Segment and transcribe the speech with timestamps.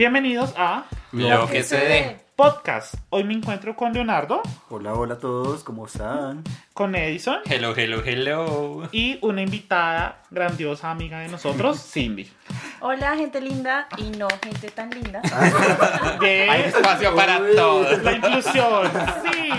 [0.00, 2.16] Bienvenidos a Lo que se dé.
[2.34, 2.94] Podcast.
[3.10, 6.42] Hoy me encuentro con Leonardo, Hola, hola a todos, ¿cómo están?
[6.72, 8.88] con Edison Hello, hello, hello.
[8.92, 12.32] y una invitada grandiosa amiga de nosotros, Cindy.
[12.80, 15.20] Hola, gente linda y no gente tan linda.
[16.20, 18.02] De Hay espacio para todos.
[18.02, 18.90] la inclusión.
[19.30, 19.50] Sí.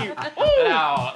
[0.65, 1.13] Bravo.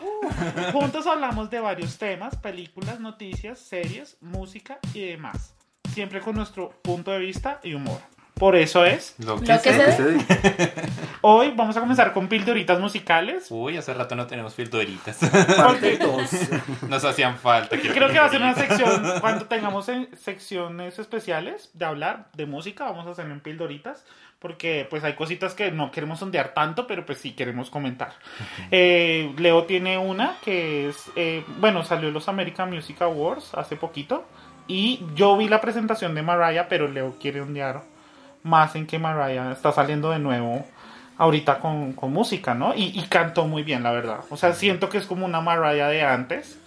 [0.72, 5.56] Juntos hablamos de varios temas, películas, noticias, series, música y demás.
[5.96, 8.00] Siempre con nuestro punto de vista y humor.
[8.36, 10.74] Por eso es, Lo que Lo que se se dé.
[11.22, 13.48] hoy vamos a comenzar con pildoritas musicales.
[13.50, 15.20] Uy, hace rato no tenemos filturitas.
[15.56, 16.32] Parte 2.
[16.90, 17.78] Nos hacían falta.
[17.78, 22.46] Creo que va a ser una sección, cuando tengamos eh, secciones especiales de hablar de
[22.46, 24.04] música, vamos a hacer en pildoritas,
[24.40, 28.16] porque pues hay cositas que no queremos sondear tanto, pero pues sí queremos comentar.
[28.70, 34.26] Eh, Leo tiene una que es, eh, bueno, salió los American Music Awards hace poquito,
[34.68, 37.95] y yo vi la presentación de Mariah, pero Leo quiere ondear
[38.46, 40.66] más en que Mariah está saliendo de nuevo
[41.18, 42.74] ahorita con, con música, ¿no?
[42.76, 44.20] Y, y cantó muy bien, la verdad.
[44.30, 46.60] O sea, siento que es como una Mariah de antes.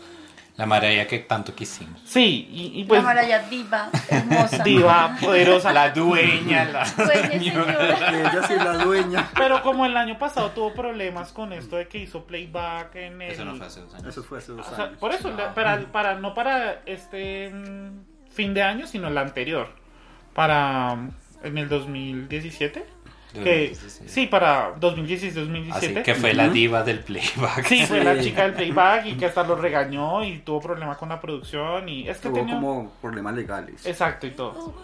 [0.56, 2.00] La maravilla que tanto quisimos.
[2.04, 4.64] Sí, y, y pues la Maraya diva, hermosa.
[4.64, 5.72] diva, poderosa.
[5.72, 8.10] La dueña, la Dueña, señora.
[8.10, 9.28] Ella sí es la dueña.
[9.36, 13.30] Pero como el año pasado tuvo problemas con esto de que hizo playback en el...
[13.30, 14.06] Eso no fue hace dos años.
[14.08, 14.98] Eso fue hace dos O sea, años.
[14.98, 19.68] por eso, la- para, para, no para este mm, fin de año, sino el anterior.
[20.34, 20.96] Para
[21.42, 22.84] en el 2017.
[23.32, 24.08] Que, 2017.
[24.10, 26.02] sí, para Así 2016-2017.
[26.02, 27.66] que fue la diva del playback.
[27.66, 31.10] Sí, fue la chica del playback y que hasta lo regañó y tuvo problemas con
[31.10, 32.54] la producción y es que Tuvo tenía...
[32.54, 33.84] como problemas legales.
[33.84, 34.74] Exacto y todo.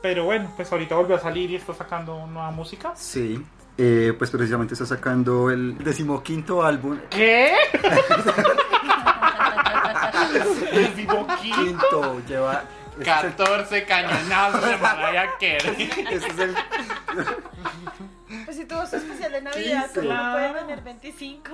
[0.00, 2.92] Pero bueno, pues ahorita volvió a salir y está sacando nueva música.
[2.94, 3.42] Sí.
[3.76, 6.98] Eh, pues precisamente está sacando el decimoquinto álbum.
[7.10, 7.54] ¿Qué?
[10.72, 11.36] Decimoquinto.
[11.40, 12.64] Quinto, lleva.
[13.00, 15.90] Este es el- 14 cañonazos de Mariah Carey.
[16.10, 16.54] este es el.
[18.44, 19.86] Pues si tuvo su especial de Navidad.
[19.92, 20.58] ¿cómo no puede Claro.
[20.60, 21.50] tener 25?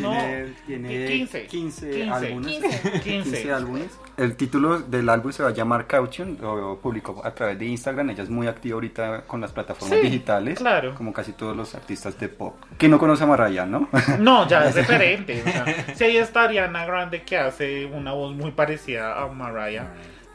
[0.00, 1.46] No, Tiene, tiene 15.
[1.46, 2.10] 15, 15.
[2.10, 2.46] álbumes.
[2.62, 2.90] 15.
[2.92, 3.02] 15.
[3.02, 3.86] 15 álbumes.
[4.16, 8.10] El título del álbum se va a llamar Caution, lo publicó a través de Instagram.
[8.10, 10.94] Ella es muy activa ahorita con las plataformas Sí, digitales, claro.
[10.94, 12.54] como casi todos los artistas de pop.
[12.78, 13.88] ¿Quién no conoce a Mariah, no?
[14.20, 15.42] No, ya es referente.
[15.44, 19.88] O sea, si ahí está Ariana Grande que hace una voz muy parecida a Mariah.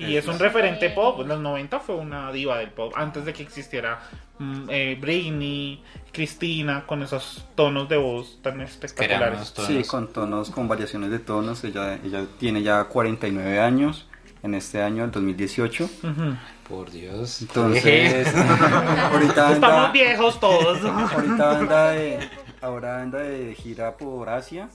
[0.08, 1.22] Y es un referente pop.
[1.22, 2.94] En los 90 fue una diva del pop.
[2.96, 4.00] Antes de que existiera
[4.40, 9.54] mm, eh, Britney, Cristina, con esos tonos de voz tan espectaculares.
[9.68, 11.64] Sí, con tonos, con variaciones de tonos.
[11.64, 14.08] Ella, ella tiene ya 49 años
[14.44, 15.84] en este año, el 2018.
[15.84, 16.36] Ujú.
[16.68, 17.42] Por Dios.
[17.42, 18.34] Entonces,
[19.12, 20.84] ahorita Estamos anda, viejos todos.
[20.84, 22.20] ahorita anda de,
[22.62, 24.70] ahora anda de gira por Asia.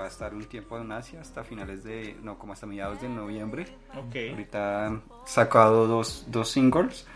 [0.00, 3.08] Va a estar un tiempo en Asia hasta finales de, no, como hasta mediados de
[3.10, 3.66] noviembre.
[3.94, 4.16] ok.
[4.30, 7.06] Ahorita han sacado dos, dos singles,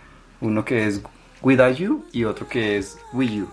[0.43, 1.01] uno que es
[1.41, 3.49] Without You y otro que es With You.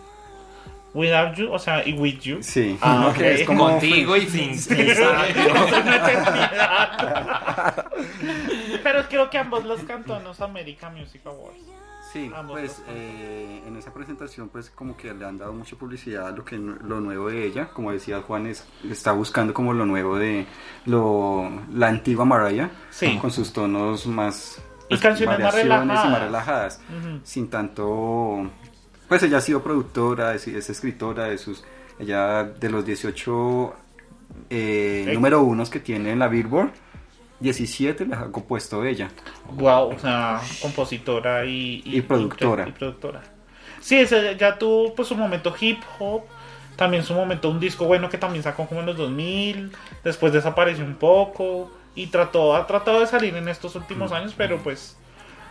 [0.94, 2.44] Without you, o sea, y with you.
[2.44, 3.16] Sí, Ah, uno ok.
[3.16, 4.76] que es como Contigo y sin ti.
[8.84, 11.58] Pero creo que ambos los cantó en los American Music Awards.
[12.12, 16.28] Sí, Ambos pues eh, en esa presentación pues como que le han dado mucha publicidad
[16.28, 19.86] a lo que lo nuevo de ella, como decía Juan, es, está buscando como lo
[19.86, 20.46] nuevo de
[20.86, 23.18] lo, la antigua Mariah, Sí.
[23.20, 25.66] con sus tonos más Y canciones más variaciones
[26.04, 26.80] y más relajadas.
[26.82, 27.20] relajadas, Ujú.
[27.24, 28.50] sin tanto,
[29.08, 31.64] pues ella ha sido productora, es, es escritora de sus,
[31.98, 33.74] ella de los 18
[34.50, 35.14] eh, Eh.
[35.14, 36.72] número unos que tiene en la Billboard,
[37.42, 39.10] 17 las ha compuesto ella.
[39.52, 42.68] Wow, o sea, compositora y, Y productora.
[42.68, 43.22] Y, productora.
[43.80, 46.22] Sí, ese ya tuvo pues su momento hip hop,
[46.76, 49.72] también su momento un disco bueno que también sacó como en los 2000,
[50.04, 54.60] después desapareció un poco y trató ha tratado de salir en estos últimos años, pero
[54.60, 54.98] pues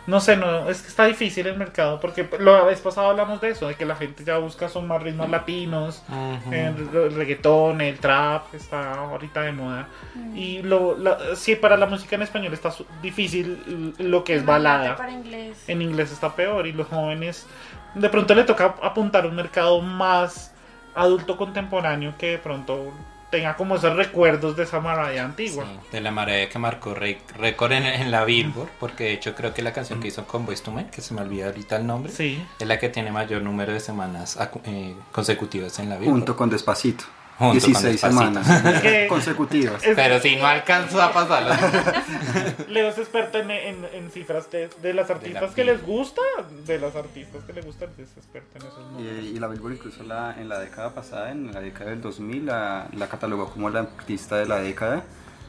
[0.07, 3.49] no sé, no es que está difícil el mercado porque la vez pasada hablamos de
[3.49, 6.03] eso, de que la gente ya busca son más ritmos latinos,
[6.51, 9.87] el, el reggaetón, el trap está ahorita de moda.
[10.35, 14.45] Y lo, la- sí, para la música en español está su- difícil lo que es
[14.45, 14.95] balada.
[14.97, 15.63] Para inglés.
[15.67, 17.45] En inglés está peor y los jóvenes
[17.93, 20.53] de pronto le toca apuntar a un mercado más
[20.95, 22.91] adulto contemporáneo que de pronto
[23.31, 25.65] tenga como esos recuerdos de esa Mariah antigua.
[25.65, 29.53] Sí, de la Mariah que marcó récord en, en la Billboard, porque de hecho creo
[29.53, 31.87] que la canción que hizo con Boyz II Men, que se me olvida ahorita el
[31.87, 32.43] nombre, Sí.
[32.59, 36.17] es la que tiene mayor número de semanas eh, consecutivas en la Billboard.
[36.17, 37.05] Junto con Despacito.
[37.41, 38.19] Junto con 16 Despacito.
[38.43, 39.83] semanas consecutivas.
[39.83, 41.53] Es- Pero si no alcanzó a pasarlo.
[42.69, 46.21] Leo es experto en, en- en cifras de, de las artistas que les gusta,
[46.65, 49.23] de las artistas que les gustan, es experto en esos números.
[49.23, 52.45] Y, y la Billboard incluso la, en la década pasada, en la década del 2000,
[52.45, 55.03] la, la catalogó como la artista de la década,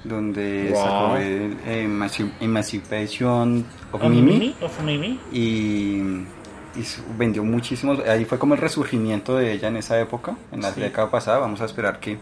[0.05, 0.83] donde Wow.
[0.83, 4.55] sacó el Emanci- Emancipation of ¿O Mimi Mimi?
[4.61, 5.21] ¿O Mimi?
[5.31, 6.25] y
[6.77, 6.85] y
[7.17, 8.01] vendió muchísimos.
[8.07, 10.81] Ahí fue como el resurgimiento de ella en esa época, en la Sí.
[10.81, 11.39] década pasada.
[11.39, 12.19] Vamos a esperar que,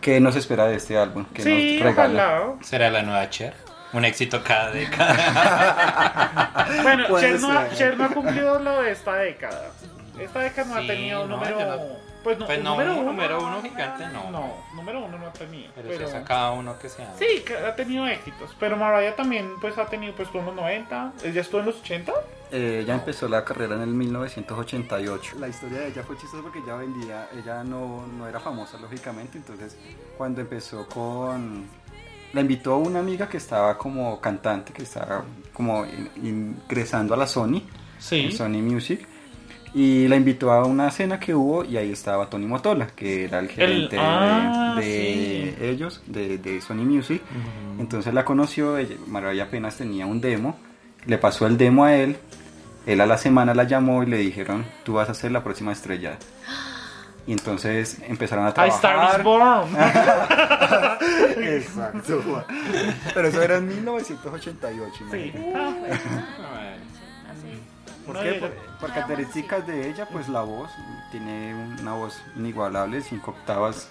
[0.00, 2.40] que nos espera de este álbum, que Sí, nos regala.
[2.42, 2.54] ojalá.
[2.64, 3.54] ¿Será la nueva Cher?
[3.92, 6.66] Un éxito cada década.
[6.82, 7.68] Bueno, Cher no, ha.
[7.70, 9.70] Cher no ha cumplido lo de esta década.
[10.18, 11.58] Esta década no Sí, ha tenido un no, número.
[11.58, 13.10] no- Pues no, Pues un no, número un uno.
[13.12, 14.30] número uno gigante no.
[14.30, 15.72] No, número uno no ha tenido.
[15.74, 17.12] Pero, Pero, se ha sacado uno que sea.
[17.18, 18.54] Sí, que ha tenido éxitos.
[18.60, 21.12] Pero Mariah también pues ha tenido, pues estuvo en los 90.
[21.24, 22.12] ¿Ella estuvo en los 80?
[22.52, 25.36] Eh, ella empezó la carrera en el 1988.
[25.40, 29.38] La historia de ella fue chistosa porque ella vendía, ella no, no era famosa lógicamente,
[29.38, 29.76] entonces
[30.18, 31.64] cuando empezó con...
[32.34, 35.22] La invitó una amiga que estaba como cantante, que estaba
[35.52, 37.62] como in- ingresando a la Sony,
[37.98, 38.20] Sí.
[38.20, 39.06] en Sony Music,
[39.74, 43.38] y la invitó a una cena que hubo y ahí estaba Tony Motola, que era
[43.38, 45.64] el gerente de- ah, de, sí.
[45.64, 47.22] ellos, de, de Sony Music.
[47.78, 50.58] Entonces la conoció, ella, Mariah apenas tenía un demo,
[51.06, 52.16] le pasó el demo a él,
[52.86, 55.72] él a la semana la llamó y le dijeron, tú vas a ser la próxima
[55.72, 56.16] estrella.
[57.26, 59.20] Y entonces empezaron a I Star trabajar.
[59.20, 59.76] is Born.
[61.44, 62.44] Exacto.
[63.14, 65.04] Pero eso era en 1988.
[65.10, 65.32] sí.
[65.54, 65.72] Ah.
[68.06, 68.32] ¿Por qué?
[68.32, 68.50] Por,
[68.80, 70.70] por características de ella, pues la voz,
[71.12, 73.88] tiene una voz inigualable, 5 octavas,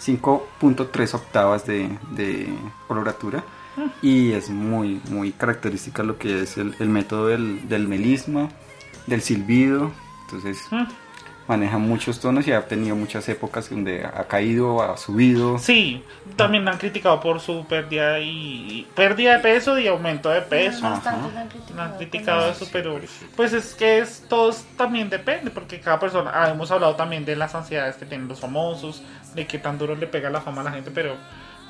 [0.00, 2.48] 5.3 octavas de, de
[2.88, 3.44] coloratura.
[4.02, 8.48] Y es muy, muy característica lo que es el, el método del, del melisma,
[9.06, 9.90] del silbido.
[10.26, 10.84] Entonces Mm.
[11.48, 15.58] maneja muchos tonos y ha tenido muchas épocas donde ha caído, ha subido.
[15.58, 16.02] Sí,
[16.36, 20.82] también la han criticado por su pérdida y pérdida de peso y aumento de peso.
[20.82, 21.76] Bastante la han criticado.
[21.76, 22.98] No han criticado eso, pero
[23.36, 27.36] pues es que es, todos también depende, porque cada persona, ah, hemos hablado también de
[27.36, 29.02] las ansiedades que tienen los famosos,
[29.34, 31.16] de que tan duro le pega la fama a la gente, pero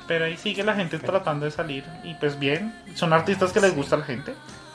[0.07, 3.75] pero ahí sigue la gente tratando de salir y pues bien, son artistas que les
[3.75, 4.33] gusta a la gente.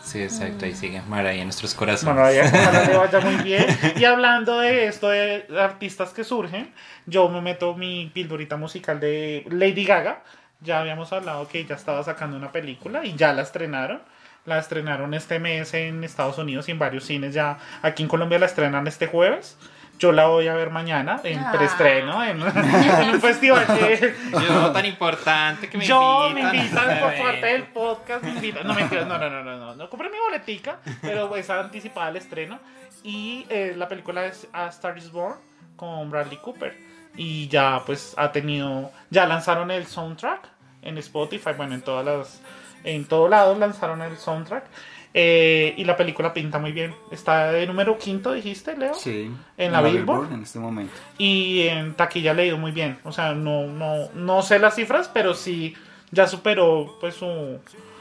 [0.08, 2.24] Sí, exacto, ahí sigue Mariah en nuestros corazones.
[2.24, 3.66] Ahí ojalá le vaya muy bien.
[3.96, 6.72] Y hablando de esto, de artistas que surgen,
[7.04, 10.22] yo me meto mi pildorita musical de Lady Gaga.
[10.60, 14.00] Ya habíamos hablado que ella estaba sacando una película y ya la estrenaron.
[14.46, 17.58] La estrenaron este mes en Estados Unidos y en varios cines ya.
[17.82, 19.58] Aquí en Colombia la estrenan este jueves.
[19.98, 21.52] Yo la voy a ver mañana en Ah.
[21.52, 24.14] preestreno, en, en un festival que,
[24.48, 27.00] Yo tan importante que me yo me invitan.
[27.00, 28.66] por parte del podcast, me invitan.
[28.66, 29.90] No, mentira, no, no, no, no, no, no.
[29.90, 32.58] Compré mi boletica, pero es anticipada al estreno.
[33.02, 35.36] Y eh, la película es A Star is Born
[35.76, 36.76] con Bradley Cooper.
[37.16, 38.90] Y ya, pues, ha tenido.
[39.10, 40.48] Ya lanzaron el soundtrack
[40.82, 42.40] en Spotify, bueno, en todas las.
[42.84, 44.64] En todos lados lanzaron el soundtrack.
[45.14, 46.94] Eh, y la película pinta muy bien.
[47.10, 48.94] Está de número quinto, dijiste, Leo.
[48.94, 49.30] Sí.
[49.56, 50.32] ¿En la Billboard?
[50.32, 50.92] En este momento.
[51.16, 52.98] Y en taquilla le ha ido muy bien.
[53.04, 55.74] O sea, no, no, no sé las cifras, pero sí
[56.10, 57.58] ya superó pues su,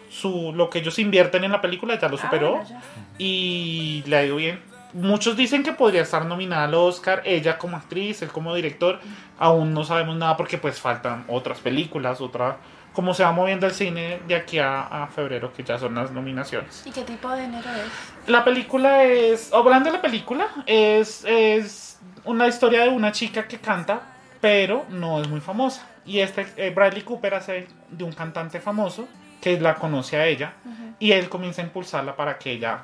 [0.09, 2.63] su lo que ellos invierten en la película, ya lo Ah, superó.
[2.69, 2.81] ya.
[3.17, 4.59] y le ha ido bien.
[4.93, 8.99] Muchos dicen que podría estar nominada al Oscar, ella como actriz, él como director.
[9.37, 12.57] Aún no sabemos nada porque pues faltan otras películas, otra...
[12.97, 16.09] Como se va moviendo el cine de aquí a, a febrero, que ya son las
[16.09, 16.81] nominaciones.
[16.83, 18.27] ¿Y qué tipo de género es?
[18.27, 19.53] La película es.
[19.53, 24.01] Hablando de la película, es, es una historia de una chica que canta,
[24.41, 25.87] pero no es muy famosa.
[26.07, 29.07] Y este eh, Bradley Cooper hace de un cantante famoso
[29.39, 30.53] que la conoce a ella
[30.97, 32.79] y él comienza a impulsarla para que ella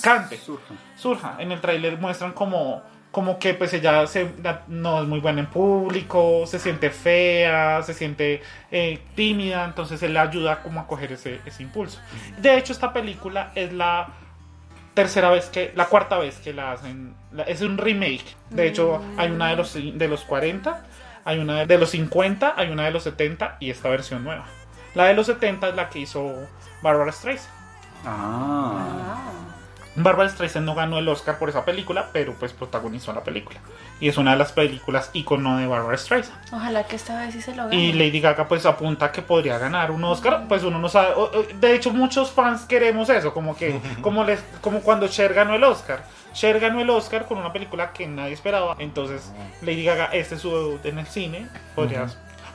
[0.00, 0.74] cante Surja.
[0.96, 1.36] surja.
[1.40, 4.30] En el tráiler muestran como, como que pues ella se,
[4.68, 10.14] no es muy buena en público, se siente fea, se siente eh, tímida, entonces él
[10.14, 12.00] la ayuda como a coger ese, ese impulso.
[12.38, 14.08] De hecho, esta película es la
[14.94, 17.14] tercera vez que, la cuarta vez que la hacen,
[17.46, 18.36] es un remake.
[18.50, 20.84] De hecho, hay una de los, de los 40,
[21.24, 24.44] hay una de los 50, hay una de los 70 y esta versión nueva.
[24.94, 26.34] La de los 70 es la que hizo
[26.82, 27.54] Barbara Streisand.
[28.04, 29.08] Ah.
[29.08, 29.57] Ah.
[30.02, 33.60] Barbara Streisand no ganó el Oscar por esa película, pero pues protagonizó la película.
[34.00, 36.52] Y es una de las películas icono de Barbara Streisand.
[36.52, 37.76] Ojalá que esta vez sí se lo gane.
[37.76, 41.14] Y Lady Gaga pues apunta que podría ganar un Oscar, pues uno no sabe.
[41.60, 45.64] De hecho muchos fans queremos eso, como que como les como cuando Cher ganó el
[45.64, 46.04] Oscar.
[46.32, 48.76] Cher ganó el Oscar con una película que nadie esperaba.
[48.78, 52.06] Entonces Lady Gaga este es su debut en el cine, podría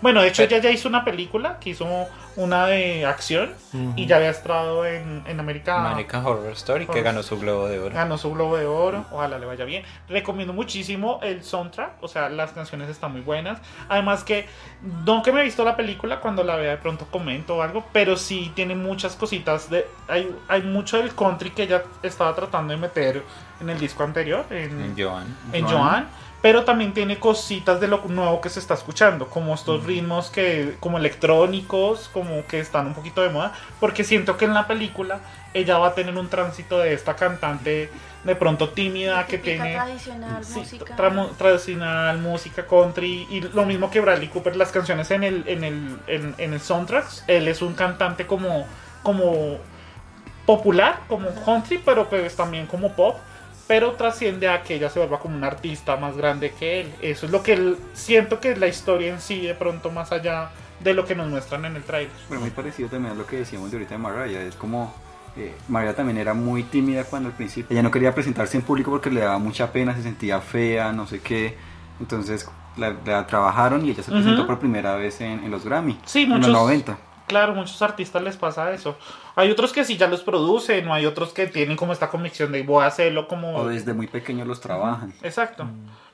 [0.03, 1.88] Bueno, de hecho ella ya hizo una película que hizo
[2.36, 3.53] una de acción
[3.95, 7.03] y ya había estado en, en América American Horror Story, que Horror.
[7.05, 7.95] ganó su Globo de Oro.
[7.95, 9.83] Ganó su Globo de Oro, ojalá le vaya bien.
[10.10, 13.60] Recomiendo muchísimo el soundtrack, o sea, las canciones están muy buenas.
[13.88, 14.45] Además que,
[15.05, 17.86] no que me he visto la película, cuando la vea de pronto comento o algo,
[17.93, 19.69] pero sí tiene muchas cositas.
[19.69, 23.24] de Hay, hay mucho del country que ella estaba tratando de meter
[23.62, 25.25] en el disco anterior, en, En Joan.
[25.53, 25.74] en Joan.
[25.77, 26.07] Joan,
[26.43, 30.75] pero también tiene cositas de lo nuevo que se está escuchando, como estos ritmos que,
[30.81, 35.21] como electrónicos, como que están un poquito de moda, porque siento que en la película
[35.53, 37.89] ella va a tener un tránsito de esta cantante
[38.25, 40.95] de pronto tímida que tiene tradicional, sí, música.
[41.38, 45.97] tradicional, música country y lo mismo que Bradley Cooper, las canciones en el en el
[46.07, 48.67] en, en el soundtracks, él es un cantante como
[49.01, 49.59] como
[50.45, 53.17] popular, como country, pero pues también como pop,
[53.67, 56.91] pero trasciende a que ella se vuelva como un artista más grande que él.
[57.01, 60.12] Eso es lo que él, siento que es la historia en sí de pronto más
[60.12, 62.12] allá de lo que nos muestran en el trailer.
[62.27, 64.41] Bueno, muy parecido también a lo que decíamos de ahorita de Mariah.
[64.41, 64.93] Es como.
[65.38, 67.67] Eh, Mariah también era muy tímida cuando al principio.
[67.72, 71.08] Ella no quería presentarse en público porque le daba mucha pena, se sentía fea, no
[71.08, 71.55] sé qué.
[72.00, 75.98] Entonces la, la trabajaron y ella se presentó por primera vez en, en los Grammy.
[76.05, 76.98] Sí, en muchos- los 90.
[77.27, 78.98] Claro, muchos artistas les pasa eso.
[79.36, 82.51] Hay otros que sí ya los producen, o hay otros que tienen como esta convicción
[82.51, 83.56] de voy a hacerlo como...
[83.56, 85.13] O desde muy pequeños los trabajan.
[85.24, 85.65] Exacto.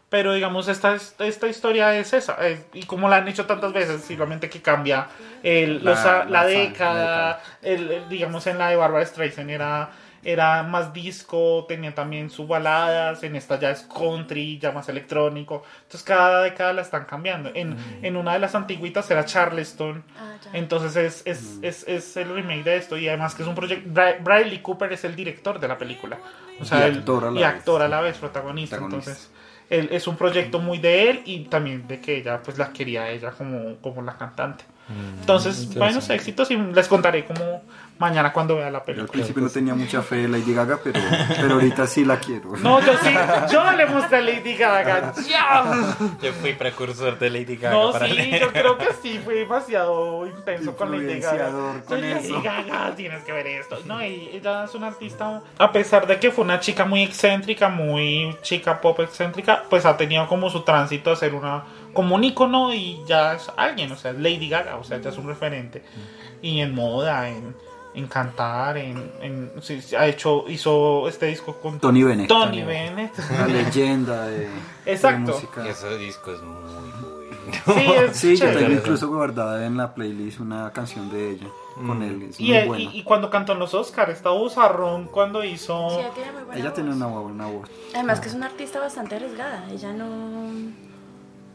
[0.10, 2.34] Pero digamos, esta, esta historia es esa.
[2.48, 5.08] es- y como la han hecho tantas veces, simplemente que cambia
[5.44, 7.42] el, La- los a- la, la- década.
[7.62, 9.92] el- el- digamos, en la de Barbara Streisand era,
[10.24, 13.24] era más disco, tenía también sus baladas.
[13.24, 15.64] En esta ya es country, ya más electrónico.
[15.84, 17.52] Entonces, cada década la están cambiando.
[17.54, 20.04] En, en una de las antiguitas era Charleston.
[20.18, 20.36] Ah.
[20.54, 23.90] Entonces es, es, es, es el remake de esto y además que es un proyecto...
[23.90, 26.18] Bra- Bradley Cooper es el director de la película.
[26.62, 27.46] O sea, Y actor a la y vez.
[27.54, 28.78] actor a la vez, protagonista.
[28.78, 29.12] Protagonista.
[29.12, 29.32] Entonces
[29.70, 33.04] él, es un proyecto muy de él y también de que ella pues la quería
[33.04, 34.64] a ella como, como la cantante.
[35.20, 37.62] Entonces, buenos éxitos y les contaré como
[38.00, 39.12] mañana cuando vea la Yo al película.
[39.12, 41.00] principio no tenía mucha fe en Lady Gaga, pero,
[41.36, 42.56] pero ahorita sí la quiero.
[42.58, 43.14] No, yo sí,
[43.52, 45.14] yo le mostré a Lady Gaga.
[45.28, 45.96] ¡Ya!
[46.22, 48.42] Yo fui precursor de Lady Gaga No, para sí, leer.
[48.42, 51.52] yo creo que sí, fue demasiado intenso con Lady Gaga.
[51.86, 52.42] Con Lady eso.
[52.42, 53.78] Gaga, tienes que ver esto.
[53.86, 57.68] No, y ella es una artista, a pesar de que fue una chica muy excéntrica,
[57.70, 62.24] muy chica pop excéntrica, pues ha tenido como su tránsito a ser una, como un
[62.24, 65.28] ícono y ya es alguien, o sea, es Lady Gaga, o sea, ya es un
[65.28, 65.84] referente.
[66.42, 67.54] Y en moda, en,
[68.00, 72.28] en cantar, en, en sí, sí, ha hecho, hizo este disco con Tony Bennett.
[72.28, 73.12] Tony Bennett.
[73.38, 74.50] La leyenda de, de
[74.86, 75.32] Exacto.
[75.34, 75.68] música.
[75.68, 76.80] Ese disco es muy bueno.
[77.66, 81.48] Sí, es Sí, yo tengo incluso guardada en la playlist una canción de ella
[81.88, 82.24] con él.
[82.30, 82.84] Es Y, muy él- buena.
[82.84, 85.90] y, y cuando cantó en los Oscars, estaba Uzarrón cuando hizo...
[85.90, 86.06] Sí,
[86.60, 87.70] ella tiene una buena voz.
[87.96, 89.66] Además que es una artista bastante arriesgada.
[89.72, 90.52] Ella no,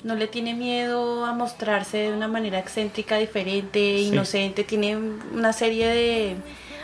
[0.05, 4.63] no le tiene miedo a mostrarse de una manera excéntrica, diferente, inocente.
[4.63, 6.37] Tiene una serie de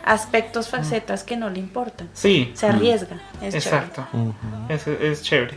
[0.04, 2.08] aspectos, facetas que no le importan.
[2.14, 3.20] Sí, Se arriesga.
[3.42, 4.06] Es exacto.
[4.68, 5.54] Es, es chévere.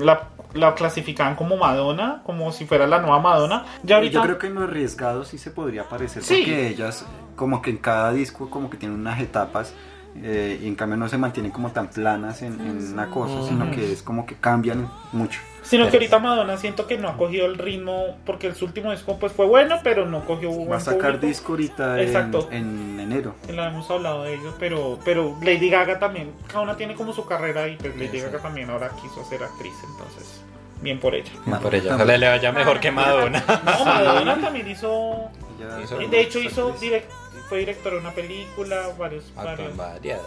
[0.00, 3.66] La, la clasificaban como Madonna, como si fuera la nueva Madonna.
[3.82, 4.14] Ya ahorita...
[4.14, 6.38] Yo creo que en lo arriesgado sí se podría parecer, Sí.
[6.38, 7.04] porque ellas,
[7.36, 9.74] como que en cada disco, como que tienen unas etapas,
[10.16, 13.70] eh, y en cambio no se mantienen como tan planas en, en una cosa, sino
[13.70, 15.40] que es como que cambian mucho.
[15.62, 19.16] Sino que ahorita Madonna siento que no ha cogido el ritmo, porque su último disco
[19.18, 21.26] pues fue bueno, pero no cogió Va buen a sacar público.
[21.26, 22.48] disco ahorita en, Exacto.
[22.50, 23.34] en enero.
[23.48, 27.24] Lo hemos hablado de ello, pero, pero Lady Gaga también, cada una tiene como su
[27.26, 30.42] carrera y pues Lady Gaga también ahora quiso ser actriz, entonces
[30.82, 31.30] bien por ella.
[31.46, 31.94] Bien por ella.
[31.94, 33.44] Ojalá le vaya mejor que Madonna.
[33.64, 37.04] No, Madonna también hizo Ella- Hizo- Y de hecho hizo actriz.
[37.48, 39.70] Fue director de una película, varios, Actuó varios.
[39.70, 40.20] en varias.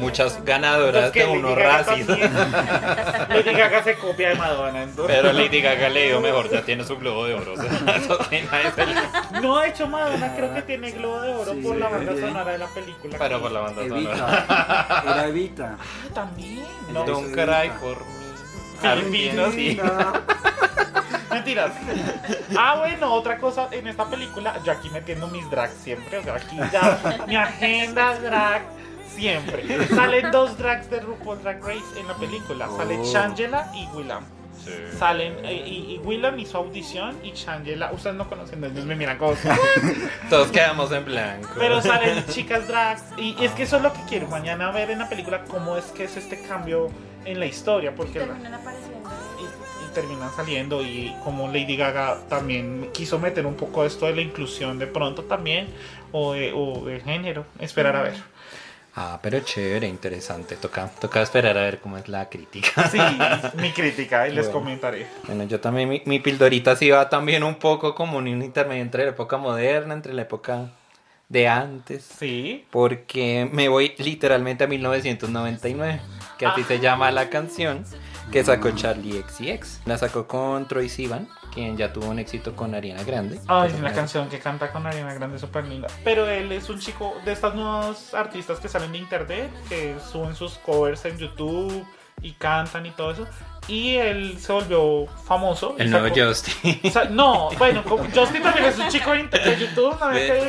[0.00, 2.06] Muchas ganadoras de unos también-
[3.28, 4.82] Lady Gaga se copia de Madonna.
[4.82, 7.52] entonces- Pero Lady Gaga le dio mejor, ya tiene su globo de oro.
[7.54, 8.18] o sea, eso
[9.42, 12.26] No, de hecho Madonna creo que tiene Globo de Oro Sí, por la banda bien.
[12.26, 13.16] sonora de la película.
[13.18, 14.00] Pero por la banda sonora.
[14.00, 15.02] Evita.
[15.04, 15.76] Era Evita.
[15.78, 16.64] Ah, también.
[16.92, 17.04] No.
[17.04, 18.16] Don't cry for me.
[18.80, 19.78] Filipinos, sí.
[21.30, 21.72] Mentiras.
[22.56, 26.34] Ah, bueno, otra cosa en esta película, yo aquí metiendo mis drags siempre, o sea,
[26.36, 28.62] aquí ya mi agenda es drag
[29.14, 29.86] siempre.
[29.88, 33.04] Salen dos drags de RuPaul Drag Race en la película, sale Oh.
[33.04, 34.24] Shangela y Willam.
[34.98, 39.16] Salen, eh, y, y Willam hizo audición y Shangela, ustedes no conocen, entonces me miran
[39.16, 39.34] como...
[40.28, 41.48] Todos quedamos en blanco.
[41.56, 43.04] Pero salen chicas drags.
[43.16, 45.84] Y es que eso es lo que quiero mañana ver en la película, cómo es
[45.86, 46.88] que es este cambio
[47.24, 47.94] en la historia.
[47.94, 49.05] Porque la- Terminan apareciendo.
[49.96, 54.78] Terminan saliendo y como Lady Gaga también quiso meter un poco esto de la inclusión
[54.78, 55.68] de pronto también
[56.12, 58.14] o de, o de género esperar a ver
[58.98, 60.56] Ah, pero chévere, interesante.
[60.56, 62.88] Toca, toca esperar a ver cómo es la crítica.
[62.88, 62.98] sí
[63.60, 64.60] mi crítica y les Bueno.
[64.60, 68.82] comentaré Bueno, yo también, mi, mi pildorita sí va también un poco como un intermedio
[68.82, 70.70] entre la época moderna, entre la época
[71.28, 72.04] de antes.
[72.18, 76.00] sí Porque me voy literalmente a 1999,
[76.38, 77.84] que así se llama la canción
[78.32, 79.80] que sacó Charlie XCX.
[79.86, 83.40] La sacó con Troy Sivan, quien ya tuvo un éxito con Ariana Grande.
[83.46, 85.88] Ay, Pues, la una- canción que canta con Ariana Grande es súper linda.
[86.04, 90.34] Pero él es un chico de estas nuevas artistas que salen de internet, que suben
[90.34, 91.84] sus covers en YouTube
[92.22, 93.26] y cantan y todo eso.
[93.68, 95.74] y él se volvió famoso.
[95.78, 96.80] El nuevo Justin.
[96.84, 97.82] o sea, no, bueno,
[98.14, 100.10] Justin también es un chico de, YouTube, ¿no?
[100.12, 100.40] Que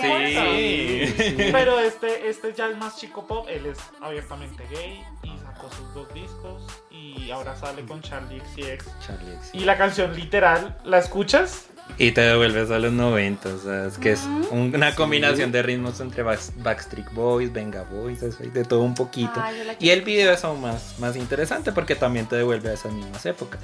[1.17, 1.33] sí.
[1.35, 1.57] cuenta.
[1.57, 5.93] Pero este, este ya es más chico pop, él es abiertamente gay y sacó sus
[5.93, 6.61] dos discos
[6.91, 8.85] y ahora sale con Charlie XCX.
[9.05, 9.49] Charlie X.
[9.53, 11.65] Y la canción literal, ¿la escuchas?
[11.97, 15.63] Y te devuelves a los 90, o sea, es que es un- una combinación de
[15.63, 19.31] ritmos entre Back- Backstreet Boys, Venga Boys, eso y de todo un poquito.
[19.37, 22.91] Ah, Y el video es aún más, más interesante porque también te devuelve a esas
[22.91, 23.61] mismas épocas.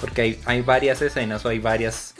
[0.00, 2.14] Porque hay, hay varias escenas o hay varias,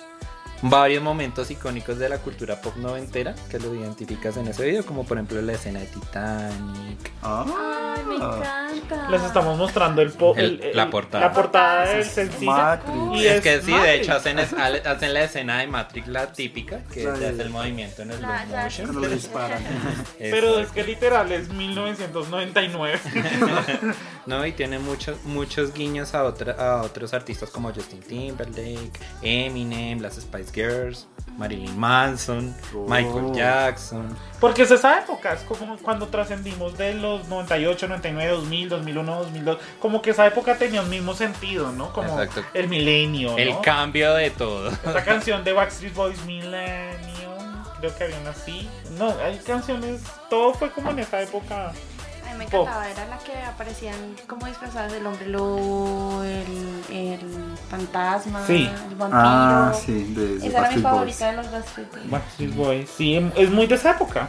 [0.62, 5.04] varios momentos icónicos de la cultura pop noventera que lo identificas en ese video, como
[5.04, 7.10] por ejemplo la escena de Titanic.
[7.22, 9.10] Ay, me encanta.
[9.10, 11.26] Les estamos mostrando el, po- El- la portada.
[11.26, 12.50] La portada del sencillo.
[12.52, 12.96] Matrix.
[13.14, 13.94] Y es que sí, de Matrix.
[14.02, 18.02] hecho hacen, es- hacen la escena de Matrix, la típica, que de- hace el movimiento
[18.02, 18.86] en el La- slow ya- motion.
[18.88, 19.62] Cuando lo disparan.
[20.18, 22.98] Pero es que literal es 1999.
[24.26, 28.90] No, y tiene muchos muchos guiños a, otra, a otros artistas como Justin Timberlake,
[29.22, 31.06] Eminem, las Spice Girls,
[31.38, 32.86] Marilyn Manson, Oh.
[32.88, 34.08] Michael Jackson.
[34.40, 39.58] Porque es esa época, es como cuando trascendimos de los 98, 99, 2000, 2001, 2002.
[39.80, 41.92] Como que esa época tenía un mismo sentido, ¿no?
[41.92, 42.42] Como Exacto.
[42.54, 43.32] el milenio.
[43.32, 43.38] ¿no?
[43.38, 44.68] El cambio de todo.
[44.70, 48.68] Esta canción de Backstreet Boys, Millennium, creo que había una así.
[48.98, 51.72] No, hay canciones, todo fue como en esa época.
[52.36, 52.62] Mí me Pop.
[52.68, 53.94] encantaba, era la que aparecían
[54.26, 57.20] como disfrazadas del hombre lobo, el, el
[57.70, 58.70] fantasma, Sí.
[58.88, 59.20] el vampiro.
[59.22, 60.82] Ah, sí, de, de Esa era mi Boys.
[60.82, 62.10] favorita de los Backstreet Boys.
[62.10, 64.28] Backstreet Boys, sí, es muy de esa época.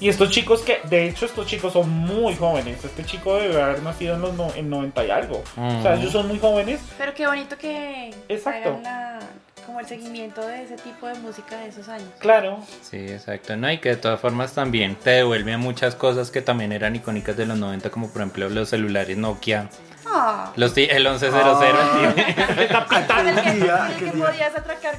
[0.00, 2.84] Y estos chicos que, de hecho, estos chicos son muy jóvenes.
[2.84, 5.42] Este chico debe haber nacido en los no- en 90 y algo.
[5.56, 6.00] O sea, Mm.
[6.00, 6.80] ellos son muy jóvenes.
[6.98, 8.70] Pero qué bonito que Exacto.
[8.70, 9.18] hagan la-
[9.64, 12.08] como el seguimiento de ese tipo de música de esos años.
[12.18, 13.56] Claro, Sí, exacto.
[13.56, 16.94] No, y que de todas formas también te devuelve a muchas cosas que también eran
[16.96, 19.68] icónicas de los 90, como por ejemplo los celulares Nokia,
[20.06, 22.12] Ah, los el 1100, Ah.
[22.16, 22.74] el que,
[23.40, 24.26] Aquel día, que aquel día.
[24.26, 24.98] podías atracar.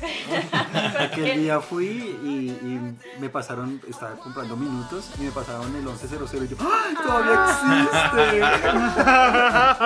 [0.99, 6.43] Aquel día fui y, y me pasaron, estaba comprando minutos y me pasaron el 1100
[6.43, 8.41] y yo, ¡ay, todavía existe!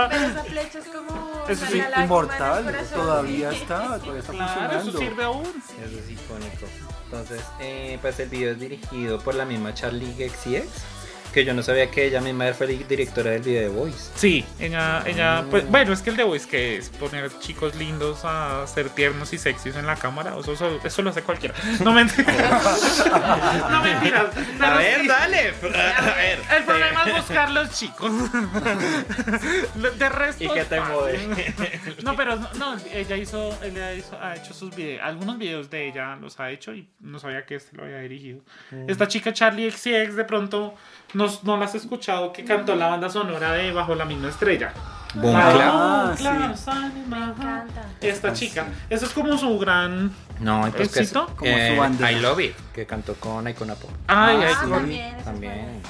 [0.10, 1.19] Pero esa flecha es como.
[1.50, 5.00] Eso sí, Inmortal, todavía está, todavía está Claro, eso funcionando.
[5.00, 5.44] sirve aún.
[5.44, 6.66] Eso es icónico.
[7.06, 10.68] Entonces, eh, pues el video es dirigido por la misma Charlie XCX,
[11.30, 14.12] que yo no sabía que ella misma fue directora del video de Voice.
[14.16, 18.22] Sí, ella, ella, pues, bueno, es que el de Voice que es poner chicos lindos
[18.24, 21.56] a ser tiernos y sexys en la cámara, o sea, eso, eso lo hace cualquiera.
[21.84, 22.36] No mentiras.
[23.70, 24.26] no mentiras.
[24.60, 25.08] pero sí.
[25.08, 25.54] dale.
[25.98, 26.40] A ver.
[26.58, 28.12] El problema es buscar los chicos.
[30.00, 30.44] De resto.
[30.44, 31.54] Y que te mueve.
[32.04, 35.88] No, pero no, no, ella hizo, ella hizo, ha hecho sus videos, algunos videos de
[35.88, 38.42] ella los ha hecho y no sabía que este lo había dirigido.
[38.88, 40.76] Esta chica Charlie XCX de pronto
[41.14, 44.74] no, no la has escuchado que cantó la banda sonora de Bajo la misma estrella.
[45.16, 45.74] Boom Ah, Clap.
[45.74, 48.08] Ah, claro, sí.
[48.08, 50.12] Esta chica, eso es como su gran.
[50.40, 51.26] No, entonces que es, ¿Éxito?
[51.36, 52.12] Como su eh, bandera.
[52.12, 53.90] I Love It, que cantó con Icona Pop.
[54.08, 55.02] Ay, Ah, Ah, sí.
[55.24, 55.82] también.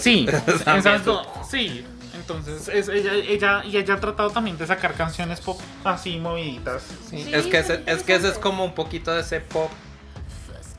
[0.00, 1.22] Sí, exacto.
[1.48, 6.18] Sí, entonces es, ella, ella, y ella ha tratado también de sacar canciones pop así
[6.18, 6.82] moviditas.
[7.08, 9.40] Sí, Sí, es que ese, es es que ese es como un poquito de ese
[9.40, 9.70] pop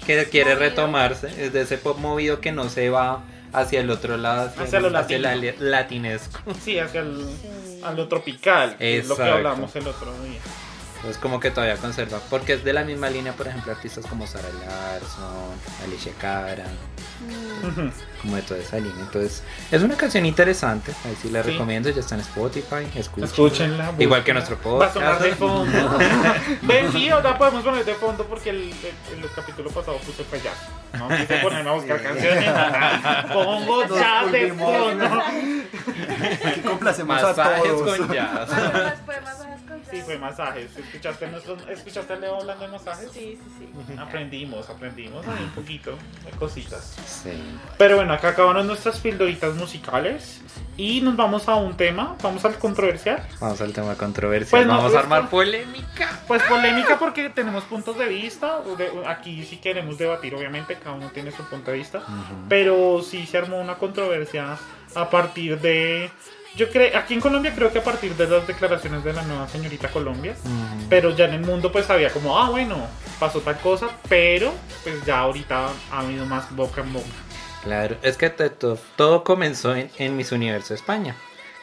[0.05, 3.21] que quiere retomarse, es de ese pop movido que no se va
[3.53, 6.39] hacia el otro lado, hacia, Hacia lo el- hacia latinesco.
[6.63, 7.81] Sí, hacia el, Sí.
[7.83, 10.39] a lo tropical, que es lo que hablamos el otro día.
[11.09, 14.25] Es como que todavía conserva, porque es de la misma línea, por ejemplo, artistas como
[14.25, 15.51] Sarah Larson,
[15.85, 16.65] Alicia Cara,
[17.23, 17.89] Mm.
[18.21, 18.99] Como de toda esa línea.
[18.99, 21.51] Entonces, es una canción interesante, ahí sí la Sí.
[21.51, 23.23] recomiendo, ya está en Spotify, escuchen.
[23.23, 23.93] Escúchenla.
[23.97, 25.29] Igual que nuestro Va a sonar podcast.
[25.29, 25.97] de fondo.
[26.63, 30.41] Ven, sí, ahora podemos poner de fondo porque el, el, el capítulo pasado puse fue
[30.41, 30.57] jazz.
[30.99, 32.51] No quise ponerme a buscar canciones.
[33.31, 35.05] Pongo Nos jazz de fondo.
[36.45, 37.97] Aquí complacemos a todos.
[37.99, 38.49] con jazz.
[39.93, 40.75] Sí, fue masajes.
[40.77, 43.11] ¿Escuchaste, nuestro, ¿Escuchaste a Leo hablando de masajes?
[43.11, 43.93] Sí, sí, sí.
[43.97, 45.91] Aprendimos, aprendimos ahí un poquito
[46.25, 46.95] de cositas.
[47.05, 47.31] Sí.
[47.77, 50.41] Pero bueno, acá acabaron nuestras pildoritas musicales.
[50.75, 53.21] Y nos vamos a un tema, vamos al controversial.
[53.39, 54.65] Vamos al tema controversial.
[54.65, 56.19] Pues Vamos a armar pues- polémica.
[56.27, 58.59] Pues polémica porque tenemos puntos de vista.
[59.05, 62.01] Aquí sí queremos debatir, obviamente, cada uno tiene su punto de vista.
[62.49, 64.57] Pero sí se armó una controversia
[64.95, 66.09] a partir de.
[66.55, 69.47] Yo creo, aquí en Colombia creo que a partir de las declaraciones de la nueva
[69.47, 70.35] señorita Colombia.
[70.89, 72.77] Pero ya en el mundo pues había como, ah, bueno,
[73.19, 73.89] pasó tal cosa.
[74.07, 77.07] Pero pues ya ahorita ha habido más boca en boca.
[77.63, 81.15] Claro, es que todo comenzó en, en Miss Universo España,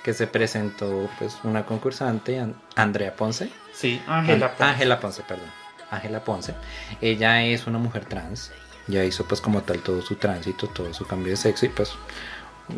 [0.03, 3.51] que se presentó pues una concursante, An- Andrea Ponce.
[3.73, 4.49] Sí, Ángela.
[4.57, 4.65] Ponce.
[4.65, 5.51] Ángela Ponce, perdón.
[5.91, 6.55] Ángela Ponce.
[7.01, 8.51] Ella es una mujer trans.
[8.87, 11.93] Ya hizo pues como tal todo su tránsito, todo su cambio de sexo y pues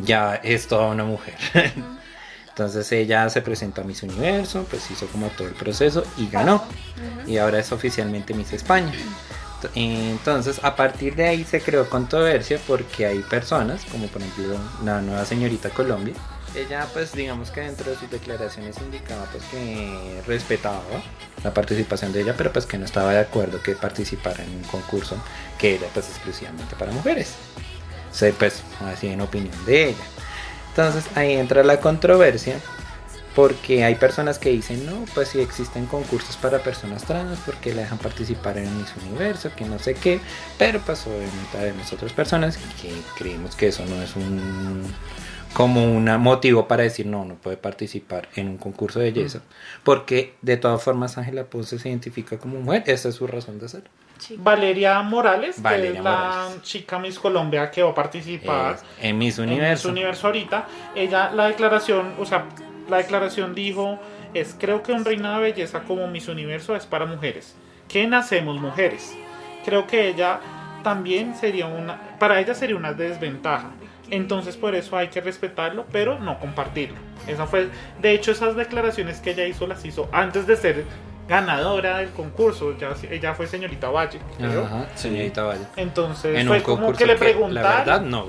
[0.05, 1.37] ya es toda una mujer.
[2.49, 6.63] Entonces ella se presentó a Miss Universo, pues hizo como todo el proceso y ganó.
[7.27, 8.93] Y ahora es oficialmente Miss España.
[9.75, 15.01] Entonces, a partir de ahí se creó controversia porque hay personas, como por ejemplo la
[15.01, 16.15] nueva señorita Colombia,
[16.55, 20.83] ella pues digamos que dentro de sus declaraciones indicaba pues que respetaba
[21.43, 24.63] la participación de ella, pero pues que no estaba de acuerdo que participara en un
[24.65, 25.17] concurso
[25.59, 27.35] que era pues exclusivamente para mujeres.
[28.13, 30.05] O sea, pues así en opinión de ella.
[30.69, 32.61] Entonces ahí entra la controversia
[33.35, 37.83] porque hay personas que dicen, no, pues si existen concursos para personas trans, porque la
[37.83, 40.21] dejan participar en Miss Universo, que no sé qué,
[40.59, 44.83] pero pues obviamente hay otras personas que creemos que eso no es un
[45.55, 49.43] como un motivo para decir no, no puede participar en un concurso de belleza,
[49.85, 53.69] porque de todas formas Ángela Ponce se identifica como mujer, esa es su razón de
[53.69, 53.83] ser.
[54.37, 59.89] Valeria Morales, que es la chica Miss Colombia que va a participar en Miss Universo.
[59.89, 62.47] En Miss Universo ahorita, ella la declaración, o sea,
[62.89, 63.99] la declaración dijo
[64.35, 67.55] es creo que un reinado de belleza como Miss Universo es para mujeres,
[67.89, 69.15] que nacemos mujeres.
[69.65, 70.41] Creo que ella
[70.83, 73.71] también sería una, para ella sería una desventaja
[74.13, 76.99] entonces por eso hay que respetarlo, pero no compartirlo.
[77.27, 77.71] Esa fue,
[78.03, 80.85] de hecho, esas declaraciones que ella hizo las hizo antes de ser
[81.29, 82.77] ganadora del concurso.
[82.79, 84.21] Ya, ella fue señorita Valle.
[84.41, 85.65] Ajá, señorita Valle.
[85.77, 87.55] Entonces fue como que le preguntaron.
[87.55, 88.27] La verdad, no.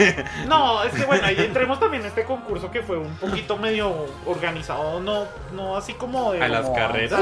[0.48, 4.06] no, es que bueno, ahí entremos también en este concurso que fue un poquito medio
[4.26, 6.42] organizado, no, no así como de.
[6.42, 7.20] A las carreras.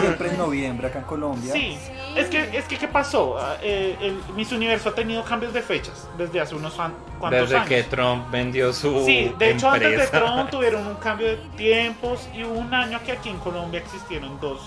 [0.00, 1.52] Siempre en noviembre acá en Colombia.
[1.52, 1.78] Sí,
[2.16, 3.38] es que, es que ¿qué pasó?
[3.38, 6.78] Ah, eh, el Miss Universo ha tenido cambios de fechas desde hace unos
[7.22, 9.04] cuantos desde que Trump vendió su.
[9.04, 12.98] Sí, de hecho, antes de Trump tuvieron un cambio de tiempos y hubo un año
[13.06, 14.60] que aquí en Colombia existieron dos.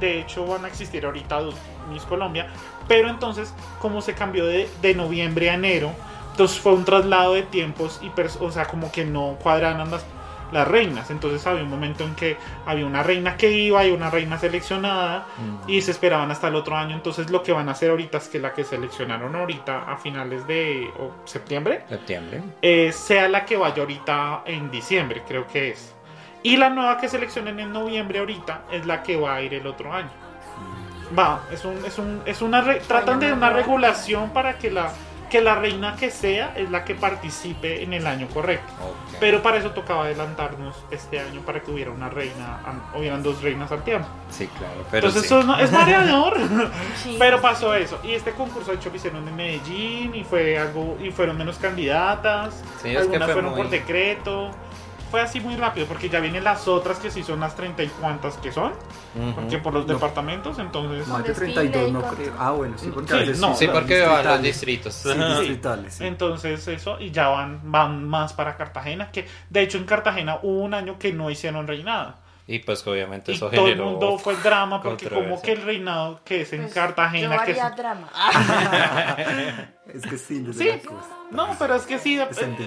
[0.00, 1.54] De hecho, van a existir ahorita dos
[1.92, 2.46] Miss Colombia.
[2.86, 5.90] Pero entonces, como se cambió de, de noviembre a enero,
[6.30, 8.10] entonces fue un traslado de tiempos y,
[8.40, 10.04] o sea, como que no cuadran ambas
[10.52, 11.10] las reinas.
[11.10, 15.26] Entonces había un momento en que había una reina que iba y una reina seleccionada
[15.36, 15.70] mm.
[15.70, 16.94] y se esperaban hasta el otro año.
[16.94, 20.46] Entonces lo que van a hacer ahorita es que la que seleccionaron ahorita a finales
[20.46, 20.90] de
[21.24, 22.42] septiembre, septiembre.
[22.62, 25.94] Eh, sea la que vaya ahorita en diciembre, creo que es.
[26.42, 29.66] Y la nueva que seleccionen en noviembre ahorita es la que va a ir el
[29.66, 30.10] otro año.
[31.10, 31.18] Mm.
[31.18, 34.92] Va, es un, es un, es una tratan de una regulación para que la
[35.34, 38.72] que la reina que sea es la que participe en el año correcto.
[39.18, 42.60] Pero para eso tocaba adelantarnos este año para que hubiera una reina,
[42.96, 44.06] hubieran dos reinas al tiempo.
[44.30, 44.86] Sí, claro.
[44.92, 46.36] Pero Entonces eso es mareador.
[47.18, 47.98] Pero pasó eso.
[48.04, 51.56] Y este concurso de hecho lo hicieron en Medellín y fue algo y fueron menos
[51.56, 52.62] candidatas.
[52.84, 54.52] algunas fueron por decreto
[55.10, 57.88] fue así muy rápido, porque ya vienen las otras que sí son las treinta y
[57.88, 58.72] cuantas que son,
[59.34, 61.06] porque por los departamentos, entonces...
[61.08, 62.34] Más de 32 no creo.
[62.38, 64.94] Ah, bueno, sí, porque sí, no, sí, porque van los distritos.
[64.94, 69.84] Sí, distritales, Entonces eso, y ya van, van más para Cartagena, que de hecho en
[69.84, 72.14] Cartagena hubo un año que no hicieron reinado.
[72.46, 76.20] Y pues obviamente eso y todo el mundo fue drama porque como que el reinado
[76.24, 78.10] que es en pues, Cartagena yo que es drama.
[79.86, 80.70] es que sí, sí.
[81.30, 82.18] No, pero es que sí,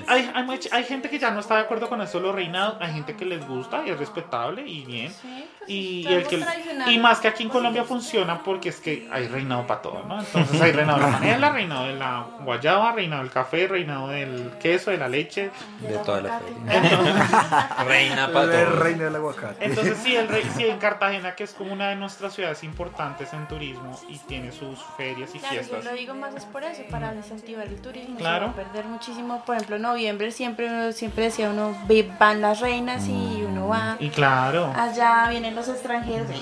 [0.08, 2.94] hay, hay, hay, gente que ya no está de acuerdo con eso los reinados, hay
[2.94, 5.12] gente que les gusta y es respetable y bien.
[5.22, 6.44] Pues, y, el que,
[6.88, 10.20] y más que aquí en Colombia funciona porque es que hay reinado para todo, ¿no?
[10.20, 14.52] Entonces hay reinado de la panela, reinado de la guayaba, reinado del café, reinado del
[14.60, 15.50] queso, de la leche.
[15.82, 17.84] De toda la feria.
[17.86, 18.84] Reina para todo.
[18.84, 19.66] Reina del aguacate.
[19.66, 23.34] Entonces sí, el rey, sí, en Cartagena, que es como una de nuestras ciudades importantes
[23.34, 25.84] en turismo y tiene sus ferias y fiestas.
[25.84, 28.18] Yo lo digo más es por eso, para incentivar el turismo.
[28.18, 29.44] Claro perder muchísimo.
[29.46, 31.76] Por ejemplo, en noviembre siempre, siempre decía uno,
[32.20, 33.98] van las reinas y uno va.
[34.00, 34.74] Y claro.
[34.76, 36.28] Allá vienen los extranjeros.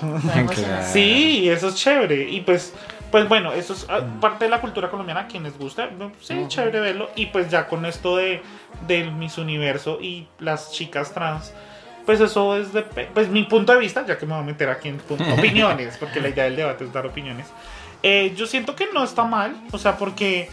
[0.92, 2.30] Sí, eso es chévere.
[2.30, 2.74] Y pues,
[3.12, 5.22] pues bueno, eso es ah, parte de la cultura colombiana.
[5.22, 5.90] A quienes gusta,
[6.22, 7.10] sí, es chévere verlo.
[7.16, 8.42] Y pues ya con esto de
[8.88, 11.54] del Miss Universo y las chicas trans
[12.06, 14.70] pues eso es de pues mi punto de vista, ya que me voy a meter
[14.70, 15.02] aquí en
[15.40, 17.48] opiniones, porque la idea del debate es dar opiniones.
[18.08, 20.48] Eh, yo siento que no está mal, o sea, porque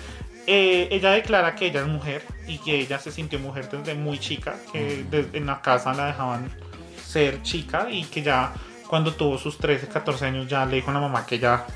[0.46, 4.18] eh, ella declara que ella es mujer y que ella se sintió mujer desde muy
[4.18, 6.50] chica, que en la casa la dejaban
[6.96, 8.54] ser chica y que ya
[8.88, 11.66] cuando tuvo sus 13, 14 años ya le dijo a la mamá que ella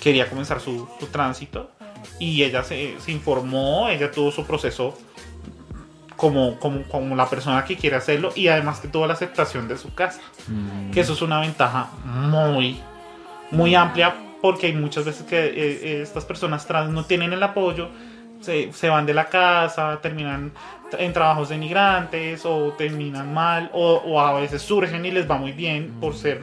[0.00, 1.72] quería comenzar su, tránsito
[2.18, 4.96] y ella se, informó, ella tuvo su proceso
[6.16, 9.76] como, como, como, la persona que quiere hacerlo y además que tuvo la aceptación de
[9.76, 10.90] su casa, mm.
[10.90, 12.80] que eso es una ventaja muy,
[13.50, 17.42] muy amplia porque hay muchas veces que eh, eh, estas personas trans no tienen el
[17.42, 17.88] apoyo,
[18.40, 20.52] se, se, van de la casa, terminan
[20.96, 25.52] en trabajos denigrantes o terminan mal o, o, a veces surgen y les va muy
[25.52, 26.40] bien por ser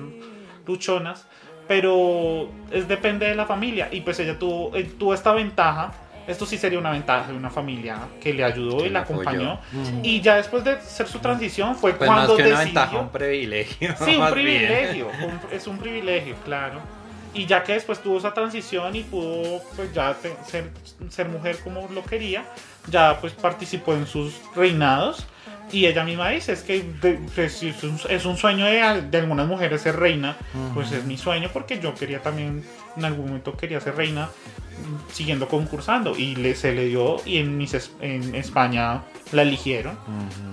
[0.67, 1.25] luchonas,
[1.67, 5.91] pero es depende de la familia y pues ella tuvo, tuvo esta ventaja
[6.27, 9.21] Esto sí sería una ventaja de una familia que le ayudó Que y la apoyó.
[9.21, 9.59] acompañó.
[10.03, 12.81] Y ya después de hacer su transición fue Pues más cuando que una decidió...
[12.81, 13.95] ventaja, un privilegio.
[14.03, 16.79] Sí, un más privilegio, un- es un privilegio, claro.
[17.35, 20.15] Y ya que después tuvo esa transición y pudo pues ya
[20.47, 20.69] ser,
[21.09, 22.45] ser mujer como lo quería,
[22.89, 25.27] ya pues participó en sus reinados.
[25.71, 29.17] Y ella misma dice, es que de- pues, es, un, es un sueño de, de
[29.17, 30.37] algunas mujeres ser reina,
[30.75, 32.63] pues es mi sueño porque yo quería también,
[32.95, 37.37] en algún momento quería ser reina mm, siguiendo concursando y le, se le dio y
[37.39, 39.97] en, mis, en España la eligieron.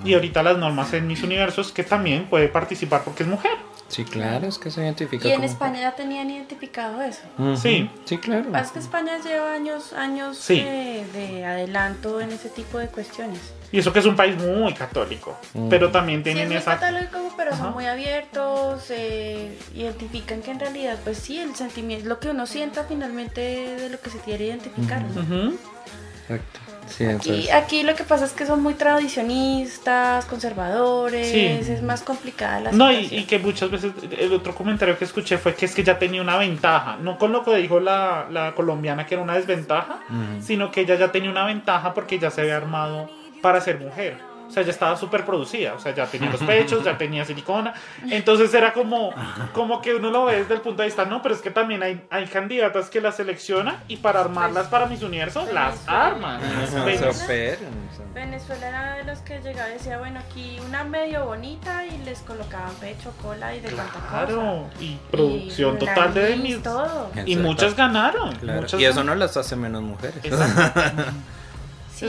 [0.05, 3.53] Y ahorita las normas en mis universos que también puede participar porque es mujer.
[3.93, 7.21] Sí, claro, es que se identifica Y en como- España ya tenían identificado eso.
[7.61, 7.91] Sí.
[8.07, 8.41] Sí, claro.
[8.45, 10.63] Lo que pasa es que España lleva años, años Sí.
[10.63, 13.39] de, de adelanto en ese tipo de cuestiones.
[13.71, 15.37] Y eso que es un país muy católico,
[15.69, 16.79] pero también Sí, tienen es muy esa...
[16.79, 22.19] católico, pero son muy abiertos, eh, identifican que en realidad, pues sí, el sentimiento, lo
[22.19, 25.03] que uno sienta finalmente de lo que se quiere identificar.
[25.03, 26.61] Exacto.
[26.89, 31.73] Sí, Aquí, aquí lo que pasa es que son muy tradicionistas, conservadores, Sí.
[31.73, 33.21] es más complicada la No, y, situación.
[33.21, 36.21] y que muchas veces el otro comentario que escuché fue que es que ya tenía
[36.21, 40.01] una ventaja, no con lo que dijo la, la colombiana que era una desventaja,
[40.43, 43.09] sino que ella ya tenía una ventaja porque ya se había armado
[43.41, 44.19] para ser mujer.
[44.53, 47.73] O sea, ya estaba súper producida, o sea, ya tenía los pechos, ya tenía silicona.
[48.11, 49.15] Entonces era como,
[49.55, 51.83] como que uno lo ve desde el punto de vista, no, pero es que también
[51.83, 56.39] hay, hay candidatas que las seleccionan y para armarlas para mis universos las arman.
[56.45, 58.05] Ajá, Ven- se operan, o sea.
[58.13, 62.19] Venezuela era de los que llegaba y decía, bueno, aquí una medio bonita y les
[62.21, 64.09] colocaban pecho, cola y de cuánta cosa.
[64.11, 66.63] Claro, y producción Y total de mis...
[66.63, 67.11] todo.
[67.25, 68.35] Y muchas ganaron.
[68.37, 70.23] Claro, muchas Y eso no las hace menos mujeres.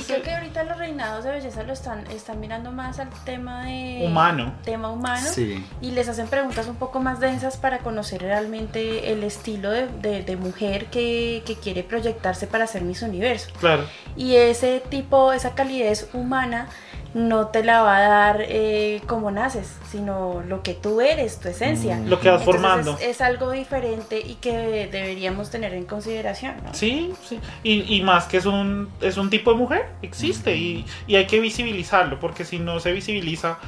[0.01, 3.65] Sí, creo que ahorita los reinados de belleza lo están, están mirando más al tema
[3.65, 4.03] de...
[4.06, 4.53] Humano.
[4.63, 5.27] Tema humano.
[5.32, 5.65] Sí.
[5.82, 10.23] Y les hacen preguntas un poco más densas para conocer realmente el estilo de, de-
[10.23, 13.49] de mujer que, que quiere proyectarse para ser Miss Universo.
[13.60, 13.84] Claro.
[14.15, 16.67] Y ese tipo, esa calidez humana
[17.13, 21.49] no te la va a dar eh, como naces, sino lo que tú eres, tu
[21.49, 21.97] esencia.
[21.97, 22.10] Mm.
[22.10, 22.97] Lo que vas Entonces formando.
[22.99, 26.56] Es, es algo diferente y que deberíamos tener en consideración.
[26.63, 26.73] ¿no?
[26.73, 27.39] Sí, sí.
[27.63, 31.28] Y, y más que es un, es un tipo de mujer, existe y, y hay
[31.28, 33.60] que visibilizarlo, porque si no se visibiliza,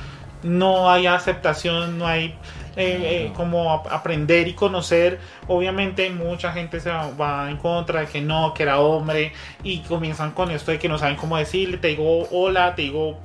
[0.43, 2.35] no hay aceptación, no hay
[2.75, 5.19] eh, eh, como ap- aprender y conocer.
[5.47, 9.31] Obviamente mucha gente se va, va en contra de que no, que era hombre
[9.63, 13.19] y comienzan con esto de que no saben cómo decirle, te digo hola, te digo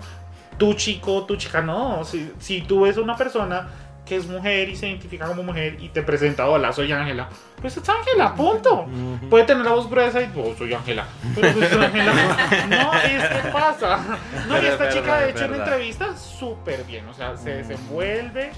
[0.58, 2.04] tú chico, tú chica, no.
[2.04, 3.68] Si, si tú ves una persona
[4.04, 7.28] que es mujer y se identifica como mujer y te presenta, hola, soy Ángela,
[7.60, 8.84] pues es Ángela, punto.
[9.30, 11.04] Puede tener la voz gruesa y, oh, soy Ángela.
[11.34, 12.12] Pero pues, Ángela.
[12.68, 14.00] No, es que pasa.
[14.48, 17.06] No, y esta es chica, de hecho, en entrevista, súper bien.
[17.08, 18.50] O sea, se desenvuelve.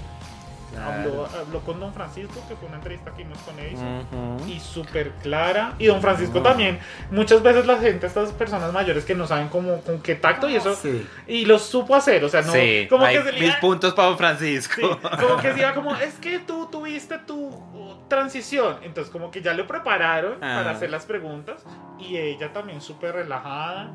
[0.77, 3.73] Habló, habló con Don Francisco, que fue una entrevista que hicimos con él.
[3.75, 4.47] Ujú.
[4.49, 5.73] Y súper clara.
[5.79, 6.79] Y Don Francisco también.
[7.11, 10.55] Muchas veces la gente, estas personas mayores que no saben cómo, con qué tacto y
[10.55, 10.73] eso.
[10.75, 11.07] Sí.
[11.27, 12.23] Y lo supo hacer.
[12.23, 12.51] O sea, no.
[12.51, 14.75] sí, como que se mis iba- puntos para Francisco.
[14.75, 18.77] Sí, como que se iba como, es que tú tuviste tu uh, transición.
[18.83, 20.57] Entonces, como que ya lo prepararon Ah.
[20.57, 21.63] para hacer las preguntas.
[21.99, 23.91] Y ella también súper relajada.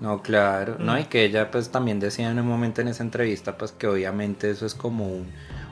[0.00, 0.98] No, claro, no, Mm.
[0.98, 4.48] y que ella pues también decía en un momento en esa entrevista pues que obviamente
[4.48, 5.28] eso es como un,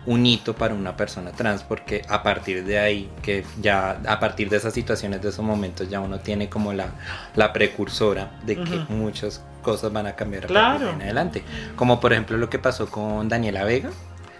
[0.07, 4.49] un hito para una persona trans porque a partir de ahí, que ya a partir
[4.49, 6.91] de esas situaciones, de esos momentos ya uno tiene como la,
[7.35, 10.91] la precursora de que muchas cosas van a cambiar Claro.
[10.91, 11.43] en adelante.
[11.75, 13.91] Como por ejemplo lo que pasó con Daniela Vega,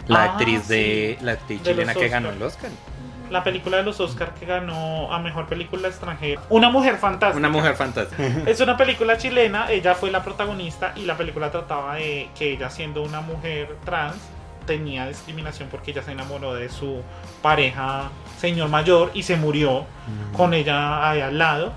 [0.07, 2.69] la Ah, actriz de la actriz De chilena que ganó el Oscar.
[3.29, 6.41] La película de los Oscar que ganó a mejor película extranjera.
[6.47, 7.37] Una mujer fantástica.
[7.37, 8.23] Una mujer fantástica.
[8.49, 12.69] Es una película chilena, ella fue la protagonista y la película trataba de que ella
[12.69, 14.15] siendo una mujer trans
[14.67, 17.01] tenía discriminación porque ella se enamoró de su
[17.41, 19.85] pareja señor mayor y se murió
[20.35, 21.73] con ella ahí al lado.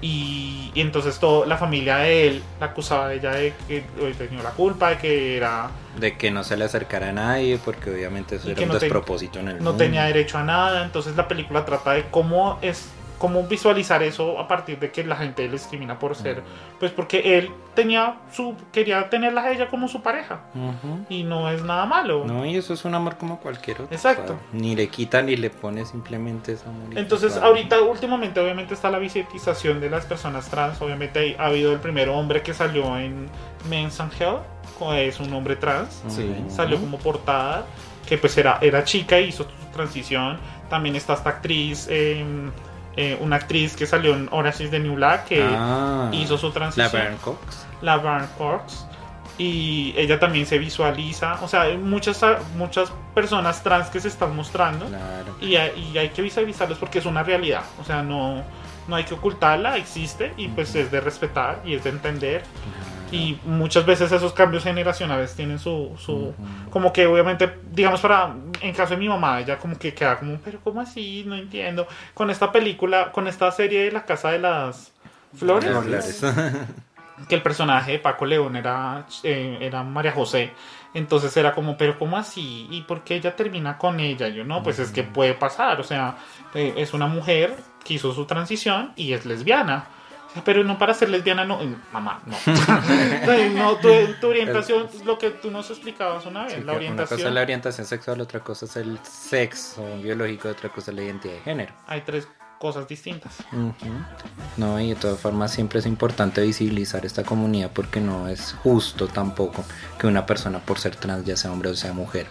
[0.00, 3.84] Y, y entonces todo, la familia de él la acusaba de ella de que
[4.18, 7.90] tenía la culpa, de que era De que no se le acercara a nadie porque
[7.90, 9.76] obviamente eso era un no te- despropósito en el no mundo.
[9.78, 12.88] tenía derecho a nada, entonces la película trata de cómo es
[13.24, 16.42] cómo visualizar eso a partir de que la gente le discrimina por ser,
[16.78, 21.06] pues porque él tenía su quería tenerla a ella como su pareja Ujú.
[21.08, 22.26] y no es nada malo.
[22.26, 23.96] No, y eso es un amor como cualquier otro.
[23.96, 24.36] Exacto.
[24.52, 26.98] ni le quita ni le pone simplemente ese amor.
[26.98, 30.82] Entonces, ahorita, últimamente, obviamente está la visibilización de las personas trans.
[30.82, 33.26] Obviamente, ha habido el primer hombre que salió en
[33.70, 34.42] Men's and Health,
[34.96, 36.02] es un hombre trans.
[36.08, 36.24] Sí.
[36.24, 36.50] Ujú.
[36.54, 37.64] Salió como portada,
[38.06, 40.38] que pues era, era chica y hizo su transición.
[40.68, 42.22] También está esta actriz, eh,
[42.96, 46.48] eh, una actriz que salió en Orange is the New Black, que Ah, hizo su
[46.48, 46.90] La transición.
[46.92, 47.66] Baron Cox.
[47.82, 48.86] la Barn Cox.
[49.36, 51.38] Y ella también se visualiza.
[51.42, 52.20] O sea, hay muchas,
[52.56, 54.86] muchas personas trans que se están mostrando.
[54.86, 55.36] Claro.
[55.40, 57.62] Y hay, y hay que visualizarlos porque es una realidad.
[57.80, 58.44] O sea, no,
[58.86, 62.44] no hay que ocultarla, existe y pues es de respetar y es de entender.
[63.12, 66.34] Y muchas veces esos cambios generacionales tienen su, su
[66.70, 70.38] como que obviamente, digamos para, en caso de mi mamá, ella como que queda como,
[70.38, 71.22] pero ¿cómo así?
[71.26, 71.86] No entiendo.
[72.12, 74.92] Con esta película, con esta serie de La Casa de las
[75.36, 76.22] Flores, Flores.
[77.28, 80.52] que el personaje de Paco León era, eh, era María José.
[80.94, 82.68] Entonces era como, pero ¿cómo así?
[82.70, 84.28] ¿Y por qué ella termina con ella?
[84.28, 85.80] Yo no, pues es que puede pasar.
[85.80, 86.16] O sea,
[86.54, 89.86] eh, es una mujer que hizo su transición y es lesbiana.
[90.44, 91.60] Pero no para ser lesbiana, no.
[91.62, 92.36] eh, Mamá, no.
[93.54, 93.88] no, tu,
[94.20, 97.10] tu orientación, lo que tú nos explicabas una vez, Sí, la que Una cosa es
[97.12, 97.34] orientación.
[97.34, 101.40] la orientación sexual, otra cosa es el sexo biológico, otra cosa es la identidad de
[101.40, 101.72] género.
[101.86, 102.26] Hay tres
[102.58, 103.36] cosas distintas.
[104.56, 109.06] No, y de todas formas siempre es importante visibilizar esta comunidad porque no es justo
[109.06, 109.64] tampoco
[109.98, 112.26] que una persona por ser trans, ya sea hombre o sea mujer,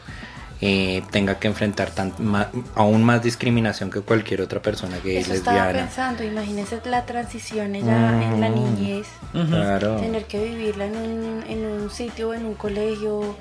[0.65, 5.33] eh, tenga que enfrentar tan, ma- aún más discriminación que cualquier otra persona gay, Eso
[5.33, 5.85] estaba lesbiana.
[5.87, 8.55] pensando, imagínense la transición ella en la Mm.
[8.55, 9.07] niñez,
[9.49, 9.97] Claro.
[9.97, 13.35] tener que vivirla en un, en un sitio, en un colegio,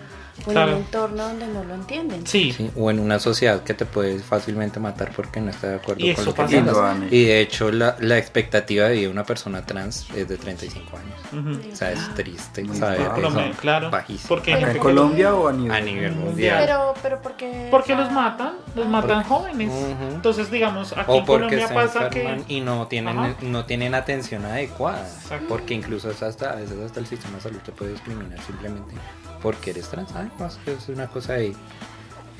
[0.46, 0.72] o en Claro.
[0.72, 2.26] un entorno donde no lo entienden.
[2.26, 5.74] Sí, Sí, o en una sociedad que te puede fácilmente matar porque no está de
[5.76, 6.50] acuerdo Y con eso lo que pasa.
[6.50, 7.12] piensas.
[7.12, 10.96] Y de hecho la, la expectativa de vida de una persona trans es de 35
[10.96, 11.20] años.
[11.56, 11.72] ujú.
[11.72, 13.90] O sea, es triste Muy saber son claro.
[13.90, 14.28] bajísimos.
[14.28, 15.72] Porque, ¿Acá en Colombia o a nivel?
[15.72, 16.64] A nivel Mundial.
[16.66, 17.68] Pero, pero porque...
[17.70, 19.70] porque los matan, los matan jóvenes.
[20.12, 22.42] Entonces, digamos, aquí O en Colombia se pasa que.
[22.48, 23.34] y no tienen, Ajá.
[23.42, 25.06] no tienen atención adecuada.
[25.22, 25.46] Exacto.
[25.48, 28.94] Porque incluso es hasta, a veces hasta el sistema de salud te puede discriminar simplemente
[29.42, 30.10] porque eres trans.
[30.38, 31.54] Ay, pues, es una cosa de,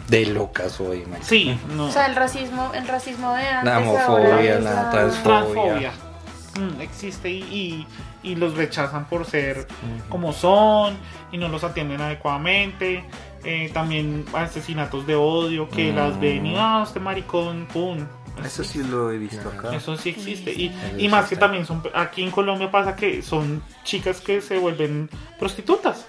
[0.09, 1.21] de locas hoy, man.
[1.23, 1.87] Sí, no.
[1.87, 5.23] O sea, el racismo, el racismo de antes La homofobia, la la- transfobia.
[5.23, 5.93] transfobia
[6.59, 7.87] mm, existe y, y,
[8.31, 9.67] y los rechazan por ser
[10.09, 10.97] como son
[11.31, 13.05] y no los atienden adecuadamente.
[13.45, 15.97] Eh, también asesinatos de odio que Mm.
[15.97, 17.99] las ven y ah, este maricón, pum.
[18.45, 19.75] Eso sí lo he visto acá.
[19.75, 20.53] Eso sí existe.
[20.53, 24.59] Y, y más que también son, aquí en Colombia pasa que son chicas que se
[24.59, 26.07] vuelven prostitutas.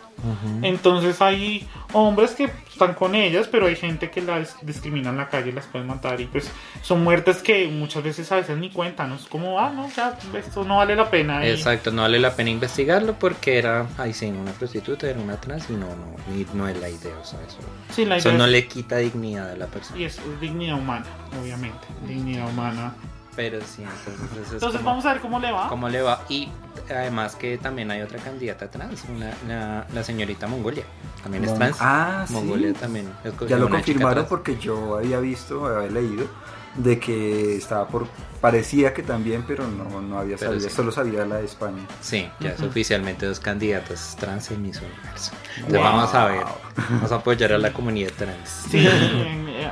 [0.62, 5.30] Entonces hay hombres que están con ellas, pero hay gente que las discrimina en la
[5.30, 6.50] calle, las pueden matar y pues
[6.82, 9.16] son muertes que muchas veces a veces ni cuentan, ¿no?
[9.16, 11.46] es como, ah, no, ya, esto no vale la pena.
[11.46, 15.40] y- Exacto, no vale la pena investigarlo porque era, ay sí, una prostituta, era una
[15.40, 17.58] trans y no, no, y no es la idea, o sea, eso,
[17.92, 20.00] sí, la eso no le quita dignidad a la persona.
[20.00, 21.06] Y es, es dignidad humana,
[21.42, 22.94] obviamente, dignidad humana.
[23.36, 25.68] Pero sí, entonces Entonces como- vamos a ver cómo le va.
[25.70, 26.22] cómo le va.
[26.30, 26.50] Y
[26.90, 30.84] además que también hay otra candidata trans, una, la, la señorita Mongolia.
[31.24, 31.78] También es trans.
[31.80, 32.34] Ah, sí.
[32.34, 33.10] Mongolia también.
[33.48, 36.28] Ya lo confirmaron porque yo había visto, había leído
[36.76, 38.08] de que estaba por
[38.42, 40.76] parecía que también, pero no, no había Pero sabido, sí.
[40.76, 41.86] solo sabía la de España.
[42.02, 45.32] Sí, ya es oficialmente dos candidatas trans en Miss Universo.
[45.56, 45.84] Entonces Wow.
[45.84, 46.44] vamos a ver.
[46.90, 48.50] Vamos a apoyar a la comunidad trans.
[48.70, 49.70] Sí, eh,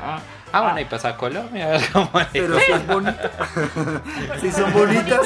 [0.53, 1.65] ah, Ah, bueno, y pasa a Colombia.
[1.67, 2.61] a ver cómo le Pero va.
[2.61, 3.31] si es bonita.
[4.41, 5.21] si son bonitas.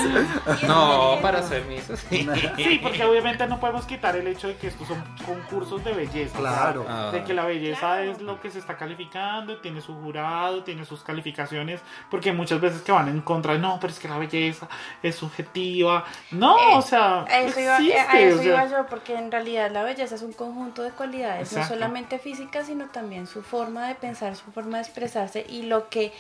[0.67, 1.83] No, para ser Miss.
[2.09, 2.27] sí.
[2.57, 6.38] sí, porque obviamente no podemos quitar el hecho de que estos son concursos de belleza.
[6.38, 6.85] Claro.
[6.88, 7.09] Ah.
[7.11, 11.03] De que la belleza es lo que se está calificando, tiene su jurado, tiene sus
[11.03, 14.67] calificaciones, porque muchas veces que van en contra de no, pero es que la belleza
[15.03, 16.05] es subjetiva.
[16.31, 19.15] No, Eh, o sea, A eso, iba, existe, a eso o sea, iba yo, porque
[19.15, 21.73] en realidad la belleza es un conjunto de cualidades, Exacto.
[21.73, 24.81] no solamente físicas, sino también su forma de pensar, su forma de
[25.15, 26.12] expresarse y lo que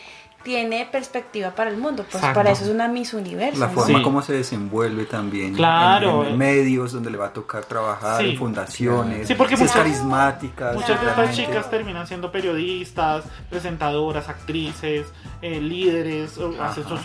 [0.43, 2.03] tiene perspectiva para el mundo.
[2.03, 2.35] Pues Exacto.
[2.39, 3.59] para eso es una Miss Universo.
[3.59, 3.73] La ¿no?
[3.73, 4.03] forma Sí.
[4.03, 8.29] como se desenvuelve también Claro, en, en medios donde le va a tocar trabajar, Sí.
[8.29, 10.73] en fundaciones, Sí, porque si es muchas- carismática.
[10.75, 15.07] Muchas de estas chicas terminan siendo periodistas, presentadoras, actrices,
[15.41, 17.03] eh, líderes, hacen sus,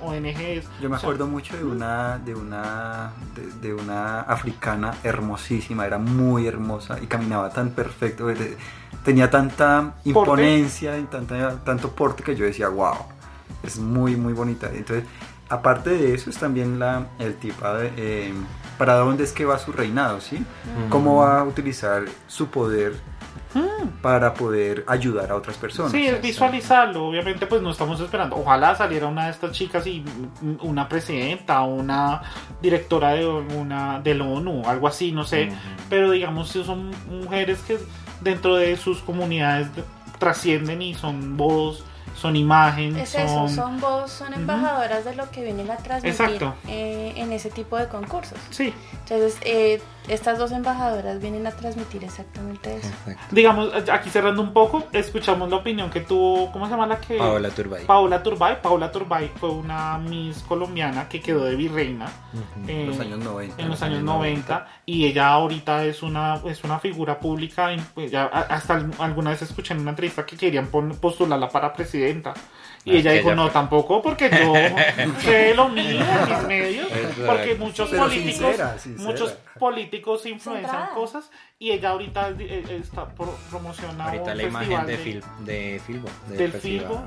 [0.00, 0.64] ONGs.
[0.80, 5.86] Yo me O sea, acuerdo mucho de una, de una, de, de una africana hermosísima,
[5.86, 8.28] era muy hermosa y caminaba tan perfecto,
[9.04, 12.96] tenía tanta imponencia y tanta, tanto porte que yo decía, wow,
[13.62, 14.70] es muy, muy bonita.
[14.72, 15.04] Entonces,
[15.48, 18.34] aparte de eso, es también la, el tipo de, eh,
[18.78, 20.44] para dónde es que va su reinado, ¿sí?
[20.88, 22.94] ¿Cómo va a utilizar su poder
[24.00, 25.92] para poder ayudar a otras personas?
[25.92, 27.08] Sí, es visualizarlo.
[27.08, 28.36] Obviamente, pues no estamos esperando.
[28.36, 32.22] Ojalá saliera una de estas chicas y mm, una presidenta, una
[32.62, 35.50] directora de una de la ONU, algo así, no sé.
[35.88, 37.78] Pero digamos, si son mujeres que
[38.20, 39.68] dentro de sus comunidades
[40.18, 41.84] trascienden y son voz,
[42.14, 43.20] son imagen, Es son.
[43.22, 46.54] eso, son voz, son embajadoras de lo que vienen a transmitir Exacto.
[46.68, 48.38] eh, en ese tipo de concursos.
[48.50, 48.72] Sí,
[49.04, 52.88] Entonces, eh, estas dos embajadoras vienen a transmitir exactamente eso.
[53.06, 53.22] Exacto.
[53.34, 57.16] digamos, aquí cerrando un poco, escuchamos la opinión que tuvo, ¿cómo se llama la que?
[57.16, 57.84] Paola Turbay.
[57.86, 58.60] Paola Turbay.
[58.62, 62.06] Paola Turbay fue una Miss colombiana que quedó de virreina.
[62.32, 62.68] Ujú.
[62.68, 63.62] eh, En los años 90.
[63.62, 68.24] en los años 90 y ella ahorita es una es una figura pública pues, ya,
[68.26, 72.34] hasta al- alguna vez escuché en una entrevista que querían postularla para presidenta
[72.84, 73.50] Y Ah, ella dijo, ella no, fue.
[73.52, 74.54] tampoco, porque yo
[75.20, 76.88] sé lo mío en mis medios,
[77.26, 79.10] porque muchos Pero políticos, sincera, sincera.
[79.10, 80.94] muchos políticos influencian Centrada.
[80.94, 85.80] cosas y ella ahorita eh, está pro- promociona Ahorita la imagen de, de- Fil, de
[85.86, 87.02] Filbo, del ¿Del Festival Filbo?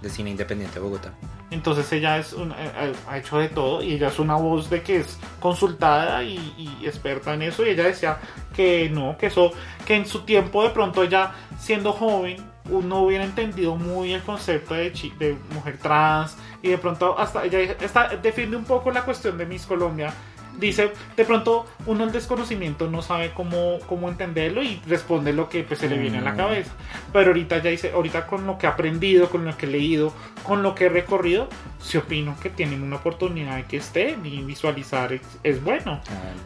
[0.00, 1.12] de Cine Independiente de Bogotá.
[1.50, 4.80] Entonces ella es un- eh, ha hecho de todo y ella es una voz de
[4.82, 8.18] que es consultada y, y experta en eso y ella decía
[8.54, 9.50] que no, que eso,
[9.84, 14.74] que en su tiempo de pronto ella siendo joven no hubiera entendido muy el concepto
[14.74, 19.36] de, de mujer trans y de pronto hasta ella está, defiende un poco la cuestión
[19.38, 20.12] de Miss Colombia.
[20.60, 25.62] Dice, de pronto uno el desconocimiento no sabe cómo, cómo entenderlo y responde lo que
[25.64, 26.36] pues, se le viene a la Mm.
[26.36, 26.70] cabeza.
[27.12, 30.12] Pero ahorita ya dice, ahorita con lo que he aprendido, con lo que he leído,
[30.44, 31.48] con lo que he recorrido,
[31.80, 36.00] se opino que tienen una oportunidad de que estén y visualizar es, es bueno.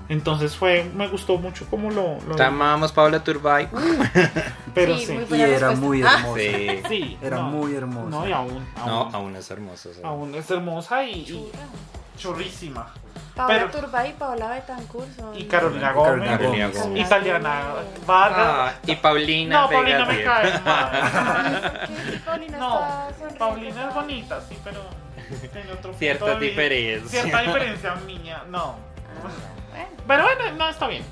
[0.09, 3.69] Entonces fue, me gustó mucho como lo, lo Te amamos, Paula Turbay.
[4.75, 5.13] pero Sí, sí.
[5.13, 5.77] muy Y era respuesta.
[5.77, 6.41] muy Ah, hermosa.
[6.41, 6.83] Sí.
[6.89, 8.11] Sí, Era no, muy hermosa.
[8.11, 9.57] No, y aún, No, aún, aún es sea.
[10.05, 11.51] aún es hermosa y, y
[12.17, 12.93] churrísima.
[13.35, 16.73] Paola Pero- Turbay y Paola Betancourt son- Y Carolina Carolina Gómez, Gómez.
[16.79, 18.07] Carolina Italiana Gómez.
[18.07, 18.47] Vargas.
[18.47, 19.61] Ah, y Paulina.
[19.63, 22.19] no, Paulina Vega me cae.
[22.25, 22.81] Paulina No,
[23.39, 24.81] Paulina es bonita, sí, pero
[25.53, 27.23] tiene otro punto Cierta de diferencia.
[27.23, 28.77] Cierta diferencia mía, no.
[29.25, 29.29] Ah,
[29.75, 29.91] bueno.
[30.07, 31.03] Pero bueno, no, está bien.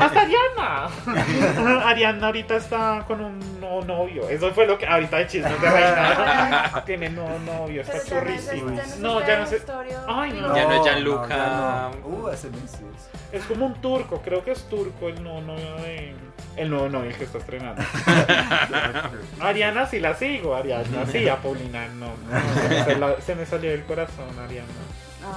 [0.00, 1.84] Hasta Ariana.
[1.88, 4.28] Ariana ahorita está con un no- novio.
[4.28, 6.82] Eso fue lo que ahorita de chismes de reina.
[6.86, 8.76] Tiene no novio, está Pero ya no es- churrísimo.
[8.76, 9.62] ya no No, ya no sé.
[10.08, 10.54] Ay, no.
[10.56, 11.90] Ya no es ya Gianluca.
[12.02, 12.08] no.
[12.08, 12.80] Uh, hace meses.
[13.32, 16.14] Es como un turco, creo que es turco el nuevo novio de.
[16.56, 17.80] El nuevo novio que está estrenando.
[19.40, 22.06] Ariana sí la sigo, Ariana sí, a Paulina no.
[22.06, 24.66] no, se, la- se me salió del corazón, Ariana.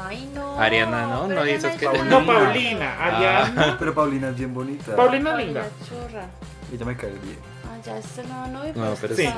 [0.06, 0.60] Ay, no.
[0.60, 1.28] Ariana, ¿no?
[1.28, 2.06] No dices es que- Paulina.
[2.20, 3.76] No, Paulina, Ariana.
[3.80, 4.96] Pero Paulina es bien bonita.
[4.96, 5.70] Paulina Paulina linda.
[5.88, 6.26] churra.
[6.74, 7.38] Ella me cae bien.
[7.66, 9.22] Ah, ya es el nuevo novio, No, pues pero sí.
[9.24, 9.34] bien.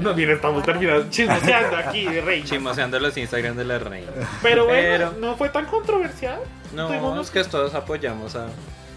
[0.00, 2.46] No, mira, estamos terminando chismoseando aquí de reina.
[2.46, 4.10] Chismoseando los Instagram de la reina.
[4.42, 6.40] Pero bueno, Pero- no fue tan controversial.
[6.72, 8.46] No, Tuvimos- es que todos apoyamos a.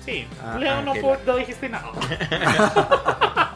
[0.06, 1.92] Sí, Ah, Leo no, fue- no dijiste nada.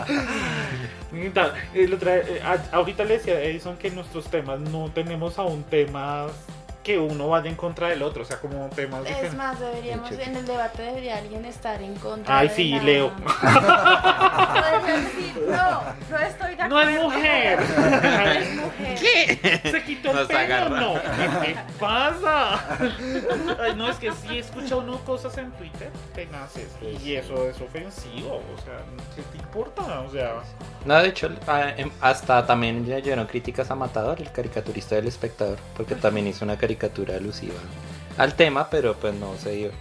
[1.73, 6.31] El eh, a- ahorita le decía a Edison que nuestros temas no tenemos aún temas
[6.89, 9.35] que uno vaya en contra del otro, o sea, como temas Es diferentes.
[9.37, 12.39] más, deberíamos, en el debate debería alguien estar en contra.
[12.39, 13.11] Ay, de sí, la- Leo.
[14.89, 16.89] Decir, no, no estoy de No acuerdo.
[16.89, 17.59] es mujer.
[17.79, 19.61] No es mujer.
[19.71, 20.39] ¿Se quitó el Nos pelo?
[20.39, 20.79] agarra.
[20.81, 20.93] No.
[20.95, 22.59] ¿Qué te pasa?
[23.61, 26.69] Ay, no, es que sí escucha uno cosas en Twitter tenaces
[27.03, 28.79] y eso es ofensivo, o sea,
[29.15, 29.99] ¿qué te importa?
[30.01, 30.35] O sea,
[30.85, 35.07] No, de hecho, a- em, hasta también ya llegaron críticas a Matador, el caricaturista del
[35.07, 36.78] espectador, porque también hizo una caricatura
[37.15, 37.55] alusiva
[38.17, 39.71] al tema, pero pues no se dio.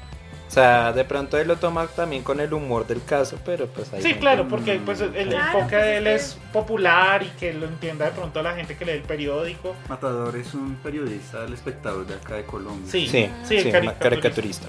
[0.46, 3.92] O sea, de pronto él lo toma también con el humor del caso, pero pues
[3.92, 4.00] ahí.
[4.00, 7.66] Sí, claro, porque pues el Claro, enfoque pues, de él es popular y que lo
[7.66, 9.74] entienda de pronto la gente que lee el periódico.
[9.90, 12.90] Matador es un periodista del espectador de acá de Colombia.
[12.90, 13.98] Sí, Sí, sí, sí, caricaturista.
[13.98, 14.66] caricaturista.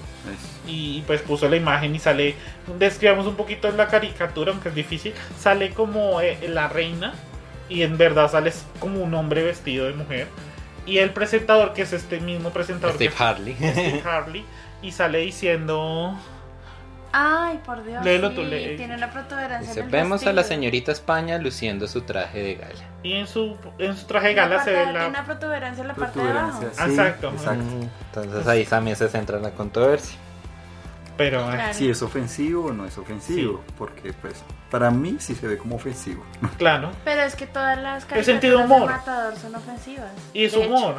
[0.66, 2.34] Y pues puso la imagen y sale,
[2.78, 7.14] describamos un poquito la caricatura, aunque es difícil, sale como eh, la reina
[7.70, 10.26] y en verdad sale como un hombre vestido de mujer.
[10.90, 13.56] Y el presentador, que es este mismo presentador, Steve que Harley.
[13.60, 14.44] es Steve Harley,
[14.82, 16.18] y sale diciendo...
[17.12, 18.04] Ay, por Dios.
[18.04, 18.76] Léelo sí, tú, lee.
[18.76, 19.68] Tiene una protuberancia.
[19.68, 20.56] Dice, en el vemos a la vestido.
[20.58, 22.84] señorita España luciendo su traje de gala.
[23.02, 25.08] Y en su, en su traje de La gala se ve Tiene la...
[25.08, 26.60] una protuberancia en la parte de abajo.
[26.72, 27.30] sí, Exacto.
[27.30, 27.64] exacto.
[28.14, 30.16] Entonces ahí también se centra en la controversia.
[31.20, 31.50] Pero...
[31.50, 31.74] eh, Claro.
[31.74, 34.34] Si es ofensivo o no es ofensivo, porque pues
[34.70, 36.24] para mí sí se ve como ofensivo.
[36.58, 36.90] Claro.
[37.04, 39.10] Pero es que todas las El sentido caricaturas de.
[39.10, 40.10] Matador son ofensivas.
[40.34, 40.96] Y es humor.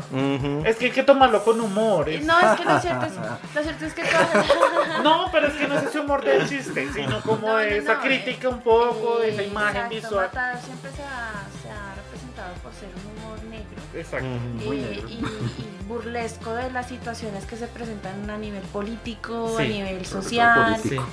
[0.65, 2.09] Es que hay que tomarlo con humor.
[2.09, 3.13] es- No, es que lo cierto es,
[3.55, 4.47] lo cierto es que todas...
[5.03, 7.78] No, pero es que no es ese humor del chiste, sino como No, no, de
[7.78, 10.26] esa no, crítica eh, un poco de la eh, imagen exacto, visual.
[10.34, 13.82] Matador siempre se ha, se ha representado por ser un humor negro.
[13.95, 14.28] Exacto.
[14.65, 15.09] Muy y, negro.
[15.09, 20.76] y- y burlesco de las situaciones que se presentan a nivel político, a nivel social,
[20.78, 21.06] político.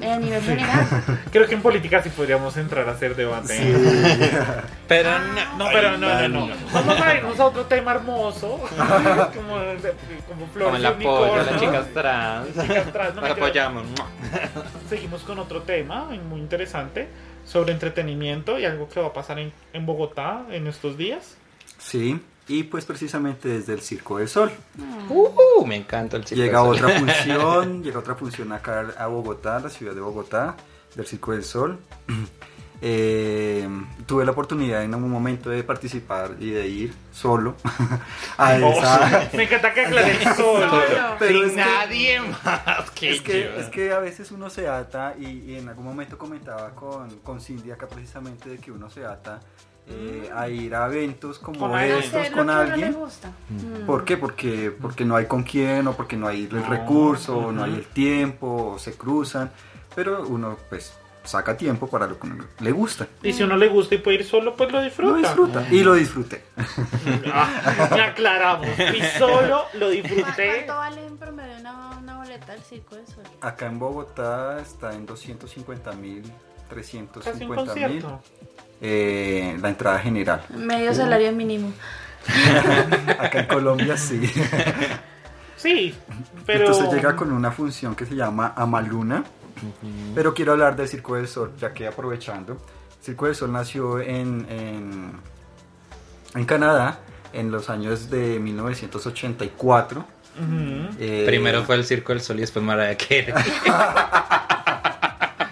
[0.00, 0.86] eh, a nivel general.
[1.32, 3.58] Creo que en política sí podríamos entrar a hacer debate.
[4.88, 5.18] Pero Ah.
[5.18, 5.58] no.
[5.64, 6.54] No, pero no, no, no.
[6.72, 8.58] Vamos a irnos a otro tema hermoso.
[9.34, 9.56] como,
[10.28, 12.48] como flores Como el de apoyo a las chicas trans.
[12.66, 13.86] Chicas trans, no apoyamos.
[14.88, 17.08] Seguimos con otro tema muy interesante
[17.44, 21.36] sobre entretenimiento y algo que va a pasar en, en Bogotá en estos días.
[21.78, 24.50] Sí, y pues precisamente desde el Circo del Sol.
[25.08, 26.84] Uh, me encanta el circo Llega del Sol.
[26.86, 30.56] otra función, llega otra función acá a Bogotá, la ciudad de Bogotá,
[30.94, 31.78] del Circo del Sol.
[32.80, 33.68] Eh,
[34.06, 37.56] tuve la oportunidad en algún momento de participar y de ir solo
[38.38, 39.28] a Oh, esa...
[39.36, 40.62] me encanta que aclare el sol.
[41.18, 43.50] Pero Sin es que- nadie más que, Es que, yo.
[43.60, 47.40] es que a veces uno se ata y, y en algún momento comentaba con, con
[47.40, 49.40] Cindy acá precisamente de que uno se ata
[49.90, 51.98] eh, a ir a eventos como alguien.
[51.98, 52.92] estos con alguien.
[52.92, 53.32] gusta.
[53.48, 53.86] Mm.
[53.86, 54.16] ¿Por qué?
[54.16, 57.74] Porque, porque no hay con quién o porque no hay el No, recurso, no hay
[57.74, 59.50] el tiempo, o se cruzan,
[59.94, 60.92] pero uno pues
[61.24, 63.06] saca tiempo para lo que uno le gusta.
[63.22, 65.10] Y si uno le gusta y puede ir solo, pues lo disfruta.
[65.12, 66.42] Lo disfruta y lo disfruté.
[67.32, 68.66] Ah, ya aclaramos.
[68.78, 70.64] Y solo lo ¿Cu- disfruté.
[70.66, 73.24] ¿Cuánto vale en promedio una, una boleta del Circo Sol?
[73.40, 76.22] Acá en Bogotá está en 250 mil,
[76.68, 78.04] Casi un 350 mil.
[78.80, 80.42] Eh, la entrada general.
[80.50, 81.72] Medio salario mínimo.
[83.18, 84.20] Acá en Colombia sí.
[85.56, 85.92] Sí,
[86.46, 86.66] pero.
[86.66, 89.24] Entonces llega con una función que se llama Amaluna.
[90.14, 92.58] Pero quiero hablar del Circo del Sol, ya que aprovechando.
[93.02, 95.12] Circo del Sol nació en, en,
[96.36, 97.00] en Canadá
[97.32, 99.98] en los años de 1984.
[100.00, 100.06] Ujú.
[101.00, 103.34] Eh, Primero fue el Circo del Sol y después Mariah Carey.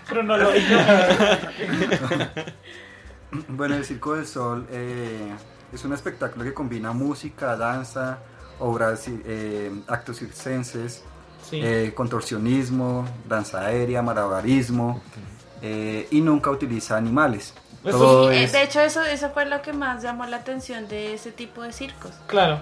[0.08, 0.76] Pero no lo digo.
[3.48, 5.32] Bueno, el Circo del Sol eh,
[5.72, 8.18] es un espectáculo que combina música, danza,
[8.58, 11.02] obras, eh, actos circenses,
[11.48, 11.60] Sí.
[11.62, 15.00] eh, contorsionismo, danza aérea, malabarismo
[15.62, 17.54] eh, y nunca utiliza animales.
[17.84, 20.88] Eso Todo Eh, es- De hecho, eso, eso fue lo que más llamó la atención
[20.88, 22.12] de ese tipo de circos.
[22.26, 22.60] Claro.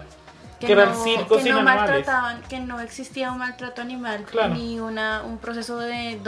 [0.61, 1.83] Que eran circos que sin no animales.
[1.91, 4.55] maltrataban, que no existía un maltrato animal Claro.
[4.55, 6.21] ni una, un proceso de,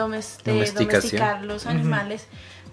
[0.45, 2.27] de domesticar los animales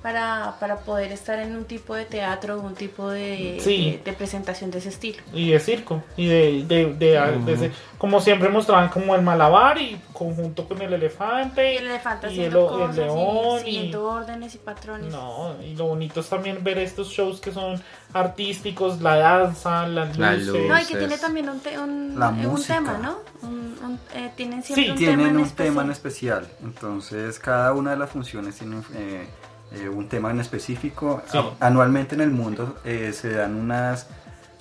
[0.03, 3.91] para, para poder estar en un tipo de teatro o un tipo de, Sí.
[4.03, 5.17] de- de presentación de ese estilo.
[5.33, 6.03] Y de circo.
[6.17, 10.81] Y de, de, de- de ese- como siempre mostraban como el malabar y conjunto con
[10.81, 11.73] el elefante.
[11.73, 13.17] Y el elefante y haciendo el, el cosas león.
[13.17, 15.11] y y- siguiendo órdenes y patrones.
[15.11, 17.81] No, y lo bonito es también ver estos shows que son
[18.13, 20.47] artísticos, la danza, las La luces.
[20.47, 20.67] luz.
[20.67, 23.17] No, y que tiene también un, te- un, la un tema, ¿no?
[23.41, 25.67] Un- un- eh, tienen siempre Sí, un tienen tema en un especial.
[25.69, 26.47] tema en especial.
[26.63, 29.27] Entonces, cada una de las funciones tiene eh,
[29.73, 31.21] eh, un tema en específico.
[31.31, 31.37] Sí.
[31.59, 34.07] Anualmente en el mundo eh, se dan unas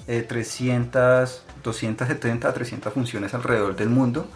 [0.08, 4.26] eh, 300, 270 a 300 funciones alrededor del mundo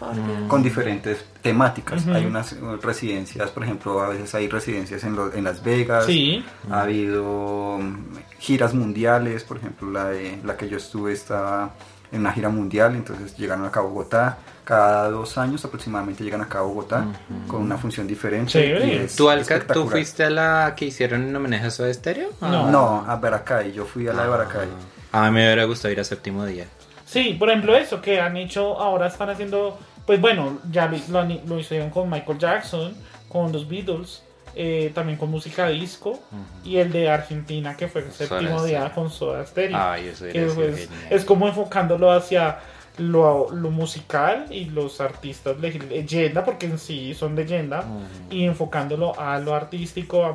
[0.47, 2.07] con diferentes temáticas.
[2.07, 6.05] Hay unas eh, residencias, por ejemplo, a veces hay residencias en, lo- en Las Vegas.
[6.05, 11.73] Sí, Ha habido mm, giras mundiales, por ejemplo, la, de, la que yo estuve estaba
[12.11, 14.37] en una gira mundial, entonces llegaron acá a Bogotá.
[14.63, 17.05] Cada dos años aproximadamente llegan acá a Bogotá
[17.47, 18.51] con una función diferente.
[18.51, 18.85] Chévere.
[18.87, 22.29] y es ¿Tú, Alca, ¿Tú fuiste a la que hicieron en homenaje a Soda Stereo?
[22.41, 22.69] No.
[22.69, 24.67] No, a Baracay, yo fui a la de Baracay.
[25.13, 26.65] Ah, A mí me hubiera gustado ir a séptimo día.
[27.05, 31.59] sí, por ejemplo eso que han hecho, ahora están haciendo, pues bueno, ya lo, lo
[31.59, 32.93] hicieron con Michael Jackson,
[33.29, 34.21] con los Beatles,
[34.55, 36.19] eh, también con música disco,
[36.63, 39.77] y el de Argentina que fue el séptimo día con Soda Stereo.
[39.77, 42.59] Ay, eso que sido pues, es como enfocándolo hacia
[42.97, 47.83] lo, lo musical y los artistas leyenda, porque en sí son leyenda,
[48.31, 50.25] y enfocándolo a lo artístico,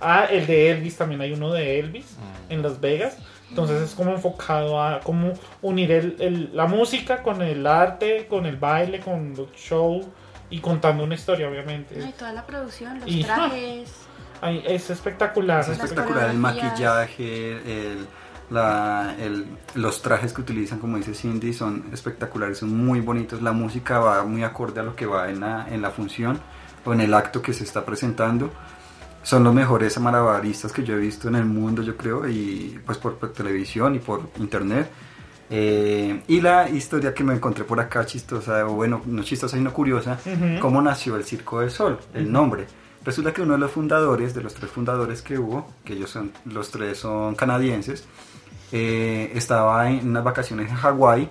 [0.00, 2.16] a, el de Elvis, también hay uno de Elvis
[2.48, 3.16] en Las Vegas.
[3.50, 8.44] Entonces es como enfocado a cómo unir el, el- la música con el arte, con
[8.46, 10.04] el baile, con los shows
[10.50, 11.96] y contando una historia, obviamente.
[11.98, 13.90] No, y toda la producción, los Y- trajes.
[14.40, 15.60] Ay, es espectacular.
[15.62, 17.52] Es espectacular el maquillaje,
[17.92, 18.06] el,
[18.50, 23.42] la- el- los trajes que utilizan, como dice Cindy, son espectaculares, son muy bonitos.
[23.42, 26.38] La música va muy acorde a lo que va en la, en la función
[26.84, 28.50] o en el acto que se está presentando.
[29.24, 32.96] Son los mejores malabaristas que yo he visto en el mundo, yo creo, y pues
[32.96, 34.88] por, por televisión y por internet.
[35.50, 39.72] Eh, y la historia que me encontré por acá chistosa, o bueno, no chistosa sino
[39.72, 40.60] curiosa, Ujú.
[40.60, 42.66] cómo nació el Circo del Sol, el nombre.
[43.04, 46.32] Resulta que uno de los fundadores, de los tres fundadores que hubo, que ellos son,
[46.44, 48.04] los tres son canadienses,
[48.72, 51.28] eh, estaba en unas vacaciones en Hawái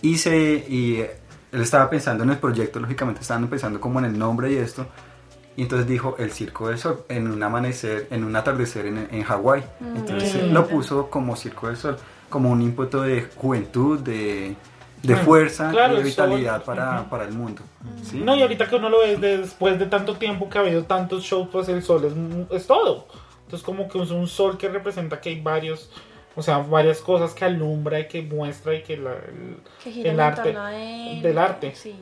[0.00, 1.16] y, se, y eh,
[1.52, 4.86] él estaba pensando en el proyecto, lógicamente estaban pensando como en el nombre y esto,
[5.56, 9.22] y entonces dijo el Circo del Sol en un amanecer, en un atardecer en, en
[9.22, 9.62] Hawái.
[9.94, 10.52] Entonces Mm.
[10.54, 11.96] lo puso como Circo del Sol,
[12.34, 14.56] como un ímpetu de juventud, de,
[15.04, 17.62] de fuerza claro, y de vitalidad para, para el mundo.
[18.02, 18.18] ¿sí?
[18.18, 21.22] No, y ahorita que uno lo ve después de tanto tiempo que ha habido tantos
[21.22, 22.04] shows, pues el sol
[22.50, 23.06] es, es todo.
[23.44, 25.90] Entonces como que es un sol que representa que hay varios,
[26.34, 30.10] o sea, varias cosas que alumbra y que muestra y que la, el- Que gira
[30.10, 31.22] el en arte, torno a él.
[31.22, 31.72] del arte.
[31.76, 31.94] Sí.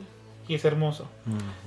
[0.47, 1.07] Y es hermoso.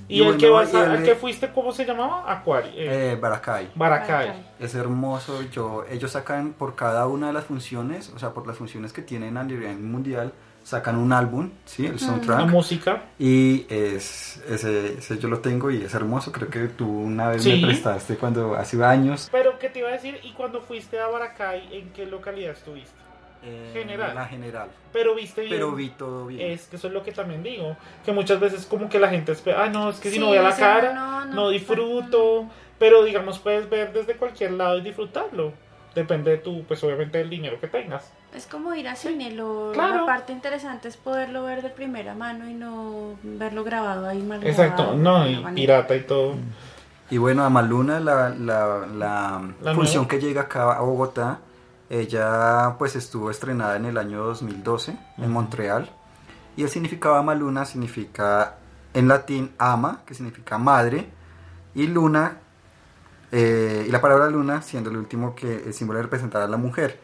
[0.07, 2.31] Y, Y el que vas a- el- que fuiste, ¿cómo se llamaba?
[2.31, 2.71] Acuario.
[2.75, 3.69] eh, Eh, Baracay.
[3.75, 4.27] Baracay.
[4.27, 4.45] Baracay.
[4.59, 8.57] Es hermoso, yo, ellos sacan por cada una de las funciones, o sea, por las
[8.57, 10.31] funciones que tienen a nivel mundial,
[10.63, 11.85] sacan un álbum, ¿sí?
[11.85, 12.47] El La soundtrack.
[12.49, 13.03] música.
[13.17, 17.43] Y es, ese, ese yo lo tengo y es hermoso, creo que tú una vez
[17.43, 17.53] Sí.
[17.61, 19.29] me prestaste cuando hace años.
[19.31, 20.19] Pero, ¿qué te iba a decir?
[20.23, 22.91] ¿Y cuando fuiste a Baracay, en qué localidad estuviste?
[23.43, 24.15] Eh, General.
[24.15, 24.69] La general.
[24.93, 25.53] Pero viste bien.
[25.53, 26.51] Pero vi todo bien.
[26.51, 27.75] Es que eso es lo que también digo.
[28.05, 30.27] Que muchas veces como que la gente espera, ah, no, es que si Sí, no
[30.27, 32.45] voy a la sí, cara, no, no, no, disfruto.
[32.79, 35.51] Pero digamos, puedes ver desde cualquier lado y disfrutarlo.
[35.95, 38.11] depende de tu, pues obviamente del dinero que tengas.
[38.35, 40.01] Es como ir a cine, lo, Claro.
[40.01, 44.45] la parte interesante es poderlo ver de primera mano y no verlo grabado ahí mal
[44.45, 46.35] Exacto, grabado, no, y pirata y todo.
[47.09, 50.07] Y bueno, Amaluna, la, la, la, La función nueva.
[50.09, 51.39] que llega acá a Bogotá,
[51.89, 55.89] ella pues estuvo estrenada en el año 2012 en Montreal.
[56.55, 58.57] Y el significado de Amaluna significa
[58.93, 61.07] en latín ama, que significa madre,
[61.75, 62.39] y luna,
[63.31, 66.57] eh, y la palabra luna siendo el último que el símbolo de representar a la
[66.57, 66.99] mujer.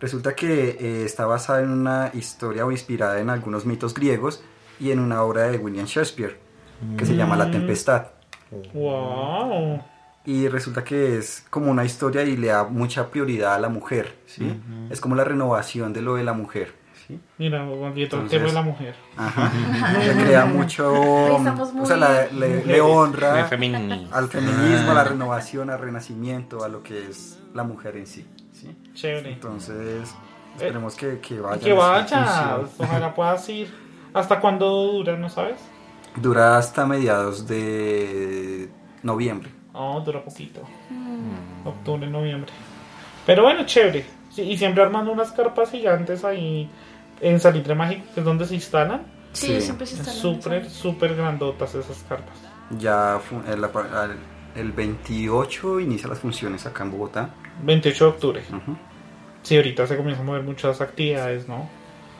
[0.00, 4.42] Resulta que eh, está basada en una historia o inspirada en algunos mitos griegos
[4.80, 6.40] y en una obra de William Shakespeare
[6.96, 8.06] que se llama La Tempestad.
[8.74, 9.80] Wow.
[10.24, 14.16] Y resulta que es como una historia y le da mucha prioridad a la mujer,
[14.26, 14.60] ¿sí?
[14.90, 16.74] Es como la renovación de lo de la mujer,
[17.06, 17.18] ¿sí?
[17.38, 18.94] Mira, volviendo al tema de la mujer.
[19.16, 19.50] Ajá.
[19.98, 21.36] Le crea mucho...
[21.38, 26.84] Estamos O sea, la- le, honra al feminismo, a la renovación, al renacimiento, a lo
[26.84, 28.76] que es la mujer en sí, ¿sí?
[28.94, 29.32] Chévere.
[29.32, 30.14] Entonces,
[30.54, 31.60] esperemos que, que vaya.
[31.60, 33.74] que vayas, ojalá puedas ir.
[34.14, 35.56] ¿Hasta cuándo dura, no sabes?
[36.14, 38.68] Dura hasta mediados de
[39.02, 39.50] noviembre.
[39.72, 40.62] No, dura poquito.
[40.90, 41.66] Mm.
[41.66, 42.52] Octubre, noviembre.
[43.26, 44.04] Pero bueno, chévere.
[44.30, 46.68] Sí, y siempre armando unas carpas gigantes ahí
[47.20, 49.02] en Salitre Mágico, que es donde se instalan.
[49.32, 49.60] Sí, Sí.
[49.62, 52.36] siempre se está súper, súper grandotas esas carpas.
[52.78, 54.18] Ya fu- el, el-
[54.60, 57.30] el 28 inicia las funciones acá en Bogotá.
[57.62, 58.42] 28 de octubre.
[58.50, 58.76] Ujú.
[59.42, 61.68] Sí, ahorita se comienzan a mover muchas actividades, ¿no?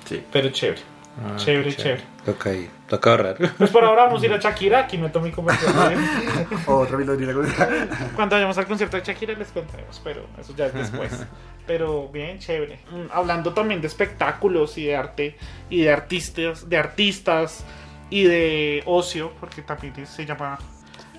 [0.06, 0.22] Sí.
[0.32, 0.80] Pero chévere.
[1.20, 2.02] Ah, Chévere, chévere.
[2.24, 3.36] Toca ir, toca ahorrar.
[3.58, 6.02] Pues por ahora vamos a ir a Shakira, aquí me tomo mi conversación.
[6.66, 6.96] Otra.
[8.16, 11.12] Cuando vayamos al concierto de Shakira les contaremos, pero eso ya es después.
[11.66, 12.80] Pero bien, chévere.
[12.90, 15.36] Mm, Hablando también de espectáculos y de arte
[15.70, 17.64] y de artistas, de artistas
[18.10, 20.58] y de ocio, porque también se llama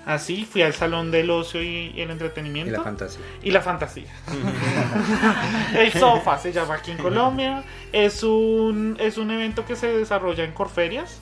[0.04, 0.44] así.
[0.44, 3.20] Fui al salón del ocio y el Y entretenimiento la fantasía.
[3.42, 4.04] y la fantasía.
[5.76, 7.62] el Sofa se llama aquí en Colombia.
[7.92, 11.20] Es un, es un evento que se desarrolla en Corferias.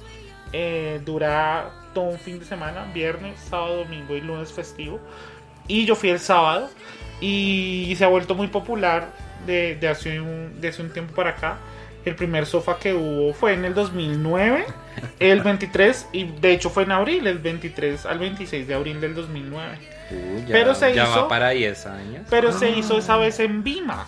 [0.52, 5.00] Eh, dura todo un fin de semana, viernes, sábado, domingo y lunes festivo.
[5.68, 6.70] Y yo fui el sábado
[7.20, 9.08] y se ha vuelto muy popular
[9.46, 11.58] de, de hace, un, de hace un tiempo para acá.
[12.04, 14.64] El primer sofá que hubo fue en el 2009,
[15.20, 19.14] el 23, y de hecho fue en abril, el 23 al 26 de abril del
[19.14, 19.78] 2009.
[20.46, 22.26] Ya, Pero se ya hizo- va para 10 años.
[22.30, 24.06] Pero se hizo esa vez en Vima,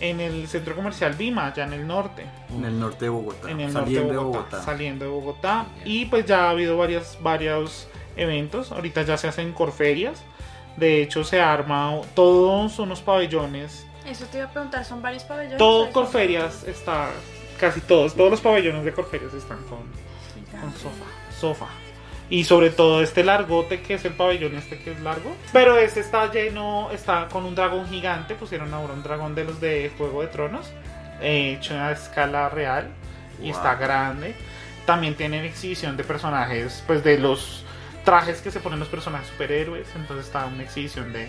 [0.00, 3.50] en el centro comercial Vima, allá en el norte, En el norte de Bogotá.
[3.50, 4.62] en el saliendo norte de Bogotá, Bogotá.
[4.62, 5.66] saliendo de Bogotá.
[5.84, 10.22] Y pues ya ha habido varias, varios eventos, ahorita ya se hacen corferias,
[10.76, 15.56] de hecho se arma todos unos pabellones, Eso te iba a preguntar, ¿son varios pabellones?
[15.58, 17.08] todo ¿O es- Corferias está,
[17.58, 19.78] casi todos, todos los pabellones de Corferias están con,
[20.60, 21.04] con sofá,
[21.40, 21.66] sofá.
[22.30, 25.36] Y sobre todo este largote que es el pabellón este que es largo.
[25.52, 28.34] Pero este está lleno, está con un dragón gigante.
[28.34, 30.72] Pusieron ahora un dragón de los de Juego de Tronos.
[31.20, 32.88] eh, hecho a escala real.
[33.42, 34.34] Y está grande.
[34.86, 37.64] También tienen exhibición de personajes, pues de los
[38.04, 39.86] trajes que se ponen los personajes superhéroes.
[39.96, 41.28] Entonces está una exhibición de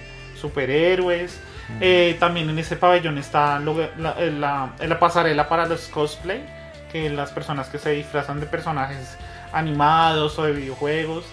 [0.56, 1.40] superhéroes.
[1.82, 6.46] Eh, también en ese pabellón está lo- la, la- la pasarela para los cosplay,
[6.92, 9.18] que las personas que se disfrazan de personajes
[9.56, 11.26] animados o de videojuegos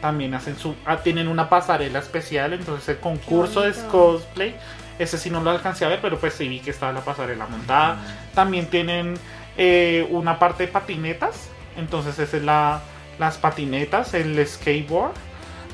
[0.00, 3.88] también hacen su, ah, tienen una pasarela especial, entonces el concurso de bonito.
[3.90, 4.54] cosplay,
[4.98, 7.46] ese sí no lo alcancé a ver, pero pues sí vi que estaba la pasarela
[7.46, 7.98] montada.
[8.34, 9.14] También tienen
[9.56, 12.80] eh, una parte de patinetas, entonces esa es la,
[13.18, 15.14] las patinetas, el skateboard.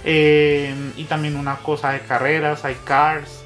[0.07, 3.45] eh, y también una cosa de carreras, hay cars,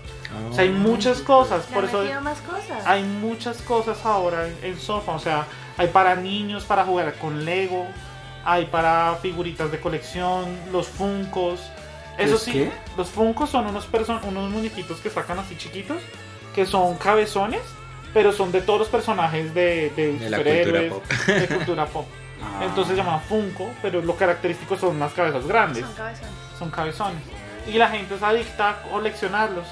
[0.51, 2.87] o sea, hay muchas cosas, por eso metido más cosas.
[2.87, 5.13] hay muchas cosas ahora en, en Sofa.
[5.13, 5.47] O sea,
[5.77, 7.87] hay para niños para jugar con Lego,
[8.51, 11.61] hay para figuritas de colección, los Funcos.
[12.17, 12.71] Eso ¿Los sí, qué?
[12.97, 15.99] los Funcos son unos, person unos muñequitos que sacan así chiquitos,
[16.55, 17.61] que son cabezones,
[18.15, 21.27] pero son de todos los personajes de, de superhéroes, cultura pop.
[21.27, 22.07] de cultura pop.
[22.41, 22.61] Ah.
[22.63, 26.33] Entonces se llaman Funko, pero lo característico son las cabezas grandes Son cabezones.
[26.57, 27.23] son cabezones.
[27.67, 29.67] Y la gente es adicta a coleccionarlos.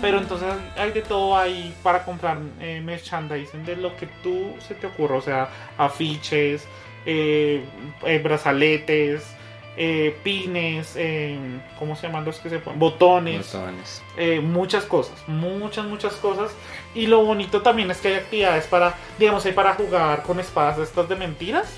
[0.00, 4.74] Pero entonces hay de todo ahí para comprar eh, merchandising de lo que tú se
[4.74, 5.14] te ocurra.
[5.16, 5.48] O sea,
[5.78, 6.66] afiches,
[7.06, 7.64] eh,
[8.04, 9.22] eh, brazaletes,
[9.76, 11.38] eh, pines, eh,
[11.78, 12.78] ¿cómo se llaman los que se ponen?
[12.78, 13.52] Botones.
[13.52, 14.02] Botones.
[14.16, 16.52] eh, muchas cosas, muchas, muchas cosas.
[16.94, 20.78] Y lo bonito también es que hay actividades para, digamos, hay para jugar con espadas
[20.78, 21.68] estas de mentiras,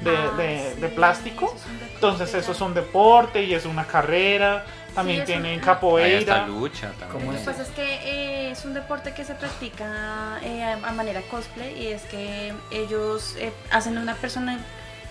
[0.00, 1.46] de, Ah, de- sí, de plástico.
[1.54, 4.64] eso es Entonces eso es un deporte y es una carrera.
[4.94, 6.46] También Sí, tienen un- Hay hasta capoeira.
[6.46, 7.10] lucha también.
[7.10, 10.92] ¿Cómo Lo que pasa es que eh, es un deporte que se practica eh, a
[10.92, 14.58] manera cosplay y es que ellos eh, hacen una persona,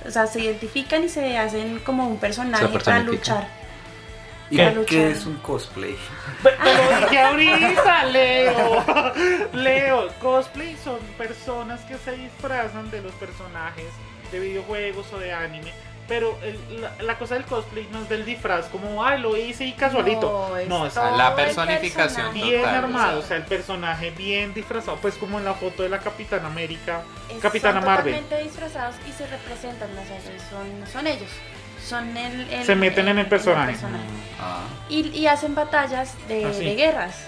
[0.08, 3.48] o sea, se identifican y se hacen como un personaje para luchar.
[4.50, 4.84] ¿Y ¿Qué?
[4.88, 5.96] qué, es un cosplay?
[6.44, 8.84] Te lo dije ahorita, Leo.
[9.54, 13.86] Leo, cosplay son personas que se disfrazan de los personajes
[14.32, 15.72] de videojuegos o de anime.
[16.14, 19.66] Pero el- la, la cosa del cosplay no es del disfraz, como, ay, lo hice
[19.66, 20.22] y casualito.
[20.52, 22.76] No, es No, es la personificación bien total.
[22.76, 26.46] armado, o sea, el personaje bien disfrazado, pues como en la foto de la Capitana
[26.48, 27.02] América,
[27.32, 28.14] Es- Capitana son Marvel.
[28.14, 30.20] totalmente disfrazados y se representan, o sea,
[30.52, 31.30] son, son ellos.
[31.84, 33.76] Son el, el- Se meten en el personaje.
[34.40, 34.60] Ah,
[34.90, 36.64] Y, y hacen batallas de, Así.
[36.64, 37.28] de guerras.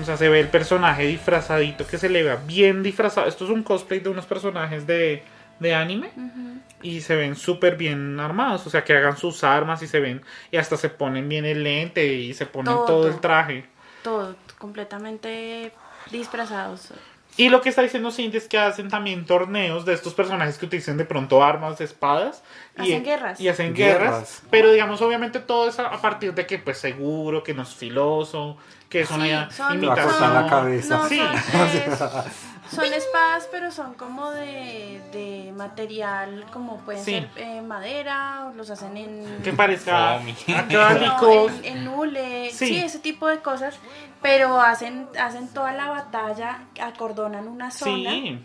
[0.00, 3.28] O sea, se ve el personaje disfrazadito, que se le vea bien disfrazado.
[3.28, 5.22] Esto es un cosplay de unos personajes de,
[5.60, 6.08] de anime.
[6.16, 6.58] Ujú.
[6.84, 8.66] Y se ven súper bien armados.
[8.66, 10.22] O sea, que hagan sus armas y se ven.
[10.52, 13.08] Y hasta se ponen bien el lente y se ponen todo, Todo.
[13.08, 13.64] el traje.
[14.02, 15.72] Todo, completamente
[16.10, 16.90] disfrazados.
[17.36, 20.66] Y lo que está diciendo Cindy es que hacen también torneos de estos personajes que
[20.66, 22.44] utilizan de pronto armas, espadas.
[22.78, 23.40] y, Hacen guerras.
[23.40, 24.10] Y hacen guerras.
[24.12, 24.42] Guerras.
[24.50, 28.56] Pero digamos, obviamente todo es a partir de que pues seguro, que no es filoso,
[28.88, 30.48] que es una Sí, son- Te va a cortar la imitación.
[30.48, 30.96] cabeza.
[30.96, 31.18] No, Sí.
[31.18, 37.12] son, es- son espadas, pero son como de, de material, como pueden Sí.
[37.12, 39.40] ser eh, madera, o los hacen en...
[39.42, 40.32] Que parezca Foamy.
[40.56, 41.52] acrílicos.
[41.52, 42.66] No, en, en hule, Sí.
[42.68, 42.76] sí.
[42.78, 43.74] ese tipo de cosas,
[44.22, 48.38] pero hacen, hacen toda la batalla, acordonan una zona Sí,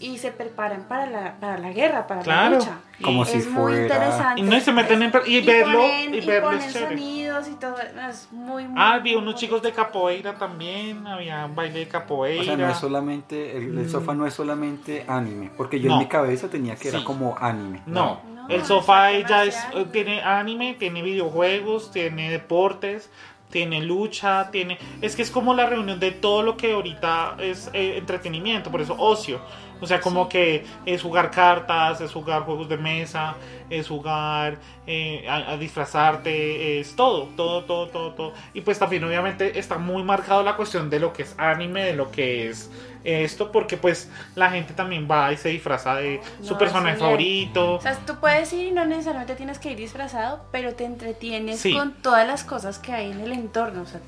[0.00, 2.50] y se preparan para la, para la guerra, para Claro.
[2.52, 2.78] la lucha.
[3.02, 4.40] Como Y- si es muy fuera- interesante.
[4.40, 6.72] Y no, y se meten en per- y verlo- ponen, y y verlo ponen es
[6.72, 6.88] chévere.
[6.96, 7.76] sonidos y todo,
[8.08, 11.88] es muy, muy Ah, vi muy unos chicos de capoeira también, había un baile de
[11.88, 12.42] capoeira.
[12.42, 15.94] O sea, no es solamente, el, el sofá no es solamente anime, porque yo No.
[15.94, 16.96] en mi cabeza tenía que Sí.
[16.96, 17.82] era como anime.
[17.86, 23.10] No, No, el es sofá ya es, eh, tiene anime, tiene videojuegos, tiene deportes,
[23.50, 24.78] tiene lucha, tiene...
[25.00, 28.80] Es que es como la reunión de todo lo que ahorita es eh, entretenimiento, por
[28.80, 29.40] eso ocio.
[29.80, 33.36] O sea, como que es jugar cartas, es jugar juegos de mesa,
[33.70, 38.32] es jugar eh, a, a disfrazarte, es todo, todo, todo, todo, todo.
[38.54, 41.94] Y pues también obviamente está muy marcado la cuestión de lo que es anime, de
[41.94, 42.70] lo que es
[43.08, 47.74] esto, porque pues la gente también va y se disfraza de su personaje favorito.
[47.74, 51.60] O sea, tú puedes ir y no necesariamente tienes que ir disfrazado, pero te entretienes
[51.60, 51.72] Sí.
[51.74, 53.82] con todas las cosas que hay en el entorno.
[53.82, 54.00] O sea,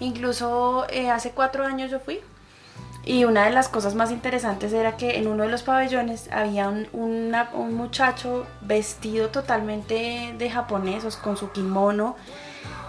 [0.00, 2.20] incluso eh, hace cuatro años yo fui
[3.04, 6.68] y una de las cosas más interesantes era que en uno de los pabellones había
[6.68, 12.16] un, una- un muchacho vestido totalmente de japonés, o sea, con su kimono,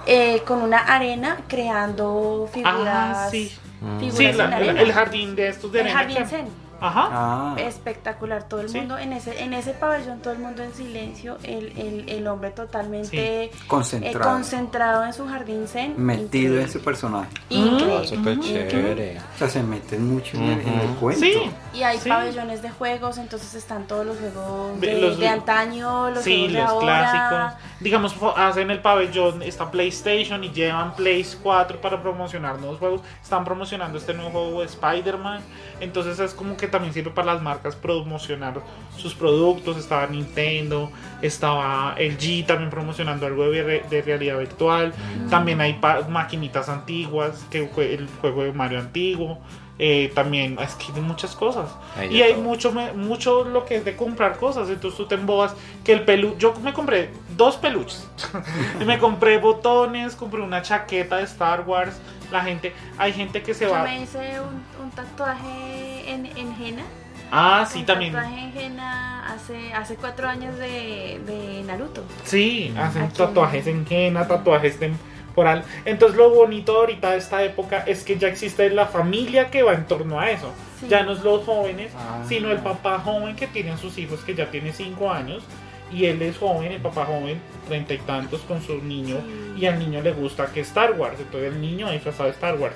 [0.08, 3.18] eh, con una arena creando figuras.
[3.18, 3.56] Ah, sí.
[4.00, 6.69] Figuras Sí, la- el, el jardín de estos de El arena jardín que- zen.
[6.82, 7.08] Ajá.
[7.12, 8.78] Ah, espectacular todo el Sí.
[8.80, 12.52] mundo en ese en ese pabellón todo el mundo en silencio el, el, el hombre
[12.52, 17.30] totalmente eh, concentrado, concentrado en su jardín zen metido en su personaje.
[17.50, 17.98] Increíble.
[18.02, 19.18] Ah, súper chévere.
[19.36, 21.00] O sea, se meten mucho en, el, en el Ujú.
[21.00, 21.22] cuento.
[21.22, 21.52] Sí.
[21.74, 22.10] y hay Sí.
[22.10, 26.54] pabellones de juegos entonces están todos los juegos De- los- de antaño los sí, juegos
[26.54, 27.64] de los ahora clásicos.
[27.80, 33.02] Digamos, hacen el pabellón, está PlayStation y llevan Play 4 para promocionar nuevos juegos.
[33.24, 35.42] Están promocionando este nuevo juego de Spider-Man.
[35.80, 38.62] Entonces es como que también sirve para las marcas promocionar
[38.98, 39.78] sus productos.
[39.78, 40.92] Estaba Nintendo,
[41.22, 44.94] estaba LG también promocionando algo de, de realidad virtual.
[45.30, 49.40] También hay maquinitas antiguas, que fue el juego de Mario antiguo.
[49.82, 51.70] Eh, también es que hay muchas cosas.
[52.12, 52.44] Y hay todo.
[52.44, 54.68] mucho, mucho lo que es de comprar cosas.
[54.68, 55.56] Entonces tú te embobas
[55.86, 56.38] que el pelu...
[56.38, 58.06] Yo me compré dos peluches.
[58.82, 61.98] y me compré botones, compré una chaqueta de Star Wars.
[62.32, 63.84] La gente, hay gente que se yo va...
[63.84, 66.84] me hice un, un tatuaje en, en henna
[67.32, 68.14] Ah, sí, un también.
[68.14, 73.86] tatuaje en henna hace hace cuatro años de, de Naruto Sí, hacen Aquí tatuajes en
[73.90, 75.64] henna, tatuajes temporal.
[75.86, 79.74] Entonces lo bonito ahorita de esta época es que ya existe la familia que va
[79.74, 80.52] en torno a eso.
[80.80, 80.88] Sí.
[80.90, 82.24] Ya no es los jóvenes, Ah.
[82.28, 85.44] sino el papá joven que tiene a sus hijos que ya tiene cinco años.
[85.92, 89.18] Y él es joven, el papá joven, treinta y tantos con su niño.
[89.58, 91.20] Y al niño le gusta que Star Wars.
[91.20, 92.76] Entonces el niño disfrazado de Star Wars.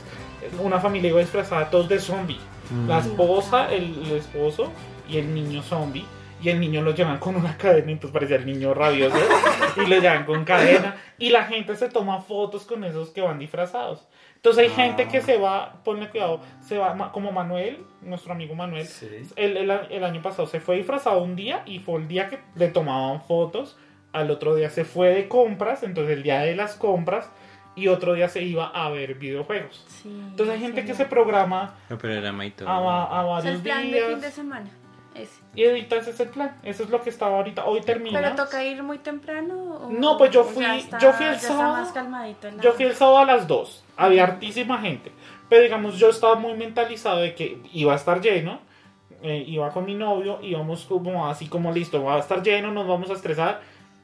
[0.60, 2.40] Una familia iba disfrazada todos de zombie.
[2.88, 4.72] La esposa, el, el esposo
[5.08, 6.06] y el niño zombie.
[6.42, 9.16] Y el niño lo llevan con una cadena, entonces parecía el niño rabioso.
[9.78, 10.96] y lo llevan con cadena.
[11.18, 14.06] Y la gente se toma fotos con esos que van disfrazados.
[14.46, 14.76] Entonces hay Ah.
[14.88, 18.86] gente que se va, ponle cuidado, se va como Manuel, nuestro amigo Manuel.
[18.86, 19.08] Sí.
[19.38, 22.40] El, el, el año pasado se fue disfrazado un día y fue el día que
[22.56, 23.78] le tomaban fotos.
[24.12, 27.32] Al otro día se fue de compras, entonces el día de las compras.
[27.76, 29.84] Y otro día se iba a ver videojuegos.
[29.88, 32.68] Sí, Entonces hay gente que se programa programa y todo.
[32.70, 34.34] a, a O sea, el varios plan de fin de días.
[34.34, 34.70] semana.
[35.56, 36.56] Y ahorita ese es el plan.
[36.64, 37.66] Eso es lo que estaba ahorita.
[37.66, 38.20] Hoy termina.
[38.22, 39.56] ¿Pero toca ir muy temprano?
[39.84, 41.84] O, No, pues yo o fui- está- yo fui el sábado.
[42.64, 43.84] Yo fui el sábado a las 2.
[43.96, 45.12] Había hartísima gente.
[45.50, 48.60] Pero digamos, yo estaba muy mentalizado de que iba a estar lleno.
[49.26, 50.40] eh, iba con mi novio.
[50.42, 52.04] Íbamos como así como listo.
[52.04, 53.62] Va a estar lleno, nos vamos a estresar.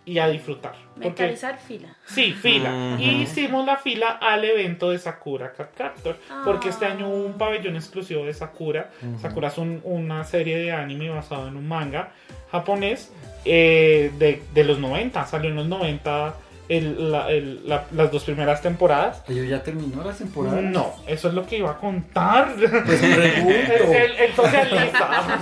[0.10, 0.74] Y a disfrutar.
[0.93, 1.95] Porque, Mentalizar fila.
[2.05, 2.97] sí, fila.
[2.99, 6.18] Y hicimos la fila al evento de Sakura Card Captor.
[6.43, 6.91] Porque este Ah.
[6.93, 8.89] año hubo un pabellón exclusivo de Sakura.
[9.22, 12.12] Sakura es un- una serie de anime basado en un manga
[12.51, 13.14] japonés
[13.45, 15.26] eh, de, de los 90.
[15.26, 16.36] Salió en los 90
[16.70, 19.24] el- la- el- la- las dos primeras temporadas.
[19.28, 20.61] ¿Ellos ya terminó la temporada?
[20.61, 22.53] No, eso es lo que iba a contar.
[22.55, 22.70] Pues
[23.01, 23.49] pregunto.
[23.91, 25.39] El, el- socialista.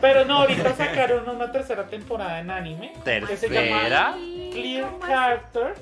[0.00, 2.92] Pero no, ahorita sacaron una tercera temporada en anime.
[3.04, 4.14] Que se llama ¿Tercera?
[4.50, 5.74] Clear Character.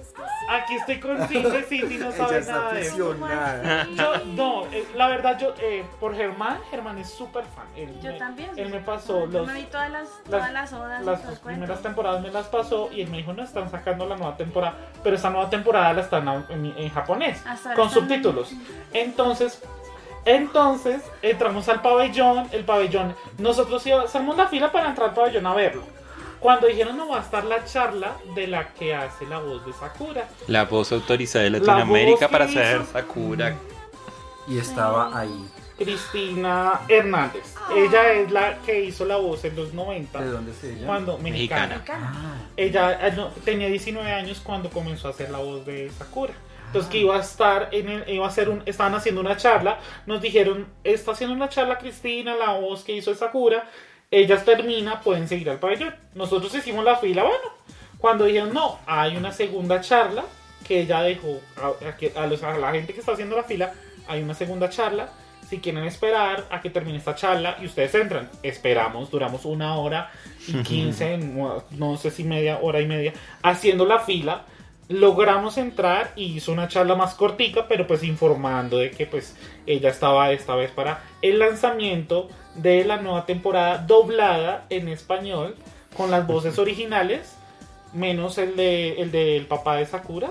[0.51, 2.97] Aquí estoy con Cindy, Cindy no sabe nada de eso.
[2.97, 3.15] Yo,
[4.27, 7.67] no, eh, la verdad, yo, eh, por Germán, Germán es súper fan.
[7.77, 8.51] Él Yo me, también.
[8.57, 11.05] Él me pasó Yo los, me vi todas las, todas las odas.
[11.05, 14.37] las primeras temporadas, me las pasó y él me dijo, no, están sacando la nueva
[14.37, 18.53] temporada, pero esa nueva temporada la están en, en japonés, Hasta ahora con subtítulos.
[18.93, 19.63] Entonces,
[20.25, 25.47] entonces, entramos al pabellón, el pabellón, nosotros íbamos- hacemos la fila para entrar al pabellón
[25.47, 25.83] a verlo.
[26.41, 29.73] Cuando dijeron no va a estar la charla de la que hace la voz de
[29.73, 30.29] Sakura.
[30.47, 33.57] La voz autorizada de La Latinoamérica para hizo- Sakura.
[34.47, 35.49] Y estaba ahí.
[35.77, 37.55] Cristina Hernández.
[37.75, 40.21] Ella es la que hizo la voz en los 90.
[40.21, 40.87] ¿De dónde es ella?
[40.87, 41.75] Cuando mexicana.
[41.77, 42.13] Mexicana.
[42.17, 46.33] Ah, Ella eh, no, tenía 19 años cuando comenzó a hacer la voz de Sakura.
[46.67, 49.79] Entonces que iba a estar en el, iba a hacer un, estaban haciendo una charla,
[50.07, 53.67] nos dijeron, está haciendo una charla Cristina, la voz que hizo Sakura,
[54.11, 55.95] ellas termina, pueden seguir al pabellón.
[56.15, 57.45] Nosotros hicimos la fila, bueno,
[57.99, 60.25] cuando dijeron, no, hay una segunda charla
[60.67, 63.73] que ella dejó a, a los- a la gente que está haciendo la fila,
[64.07, 65.09] hay una segunda charla.
[65.49, 70.11] Si quieren esperar a que termine esta charla y ustedes entran, esperamos, duramos una hora
[70.47, 74.45] y 15, no, no sé si media hora y media, haciendo la fila.
[74.91, 79.37] Logramos entrar y hizo una charla más cortica, pero pues informando de que pues
[79.67, 85.57] ella estaba esta vez para el lanzamiento de la nueva temporada doblada en español
[85.97, 87.35] con las voces originales,
[87.93, 90.31] menos el de el del papá de Sakura,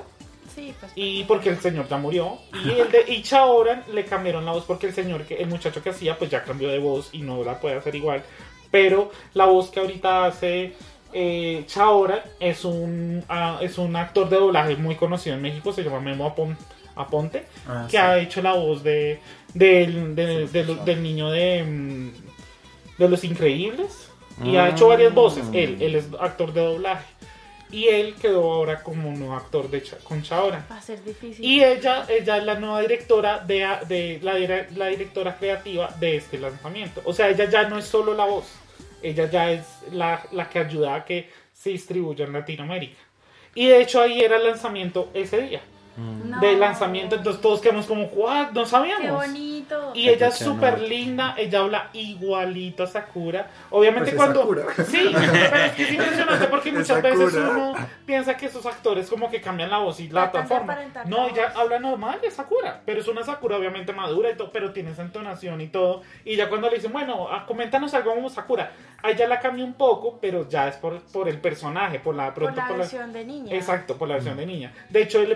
[0.54, 0.92] Sí, pues.
[0.96, 4.88] y porque el señor ya murió y el de Ichaoran le cambiaron la voz porque
[4.88, 7.60] el señor que el muchacho que hacía pues ya cambió de voz y no la
[7.60, 8.24] puede hacer igual
[8.72, 10.74] pero la voz que ahorita hace
[11.14, 15.84] eh, Chaoran es un ah, es un actor de doblaje muy conocido en México se
[15.84, 16.58] llama Memo Apon-
[16.96, 17.98] Aponte ah, que sí.
[17.98, 19.20] ha hecho la voz de
[19.58, 22.12] del, de- de- del niño de mm,
[22.98, 24.10] de los increíbles
[24.44, 27.06] y ha hecho varias voces él él es actor de doblaje
[27.72, 31.44] y él quedó ahora como nuevo actor de Cha- con Chaoran Va a ser difícil.
[31.44, 34.34] y ella, ella es la nueva directora de, de la,
[34.76, 37.02] la directora creativa de este lanzamiento.
[37.04, 38.46] O sea, ella ya no es solo la voz,
[39.04, 43.00] ella ya es la, la que ayuda a que se distribuya en Latinoamérica.
[43.54, 45.62] Y de hecho ahí era el lanzamiento ese día.
[45.98, 46.40] No.
[46.40, 48.52] De lanzamiento, entonces todos quedamos como, ¿what?
[48.52, 49.02] No sabíamos.
[49.02, 49.92] Qué bonito.
[49.96, 53.50] Y ella es Qué súper linda, ella habla igualito a Sakura.
[53.72, 54.42] Obviamente Pues es cuando...
[54.42, 54.86] Sakura.
[54.86, 55.12] Sí,
[55.52, 57.74] pero es que es impresionante porque muchas veces uno
[58.06, 60.78] piensa que esos actores como que cambian la voz y la de transforman.
[61.08, 64.52] No, la ella habla normal de Sakura, pero es una Sakura obviamente madura y todo,
[64.52, 66.04] pero tiene esa entonación y todo.
[66.26, 68.72] Y ya cuando le dicen, bueno, ah, coméntanos algo como Sakura,
[69.02, 72.34] a ella la cambia un poco, pero ya es por, por el personaje, por la...
[72.34, 73.56] por pronto la por la- versión de niña.
[73.56, 74.74] Exacto, por la versión de niña.
[74.90, 75.36] De hecho, le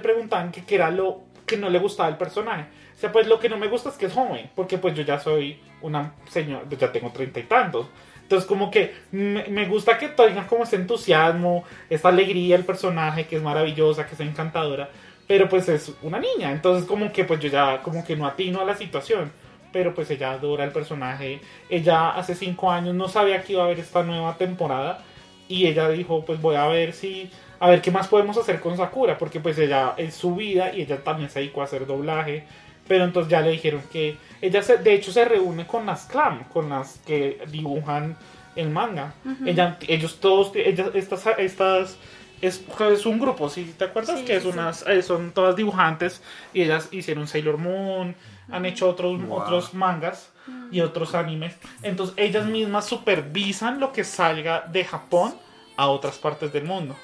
[0.51, 2.65] que era lo que no le gustaba del personaje.
[2.95, 5.03] O sea, pues lo que no me gusta es que es joven, porque pues yo
[5.03, 7.87] ya soy una señora, ya tengo treinta y tantos.
[8.21, 13.35] Entonces como que me, gusta que tenga como ese entusiasmo, esta alegría el personaje, que
[13.35, 14.89] es maravillosa, que es encantadora,
[15.27, 16.51] pero pues es una niña.
[16.51, 19.33] Entonces como que pues yo ya como que no atino a la situación.
[19.73, 21.41] Pero pues ella adora el personaje.
[21.69, 25.03] Ella hace cinco años no sabía que iba a haber esta nueva temporada
[25.49, 27.29] y ella dijo pues voy a ver si
[27.61, 30.81] a ver qué más podemos hacer con Sakura porque pues ella es su vida y
[30.81, 32.43] ella también se dedicó a hacer doblaje.
[32.87, 36.43] Pero entonces ya le dijeron que ella se, de hecho se reúne con las clam
[36.45, 38.17] con las que dibujan
[38.55, 39.13] el manga.
[39.45, 41.97] Ella, ellos todos ellas, estas estas
[42.41, 44.57] es, es un grupo si te acuerdas Sí, que es sí, sí.
[44.57, 46.21] unas eh, son todas dibujantes
[46.53, 48.15] y ellas hicieron Sailor Moon
[48.51, 49.39] han hecho otros Wow.
[49.43, 50.31] otros mangas
[50.71, 51.55] y otros animes.
[51.83, 55.35] Entonces ellas mismas supervisan lo que salga de Japón
[55.77, 56.95] a otras partes del mundo.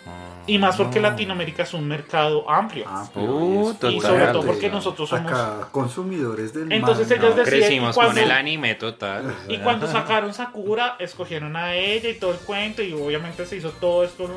[0.45, 2.85] Y más porque Latinoamérica es un mercado amplio.
[2.87, 5.31] Ah, Uh, pero y es sobre todo porque nosotros somos...
[5.31, 9.33] Acá, consumidores del Entonces ellas decían Crecimos cuando- con el anime total.
[9.47, 13.71] Y cuando sacaron Sakura, escogieron a ella y todo el cuento, y obviamente se hizo
[13.71, 14.29] todo esto,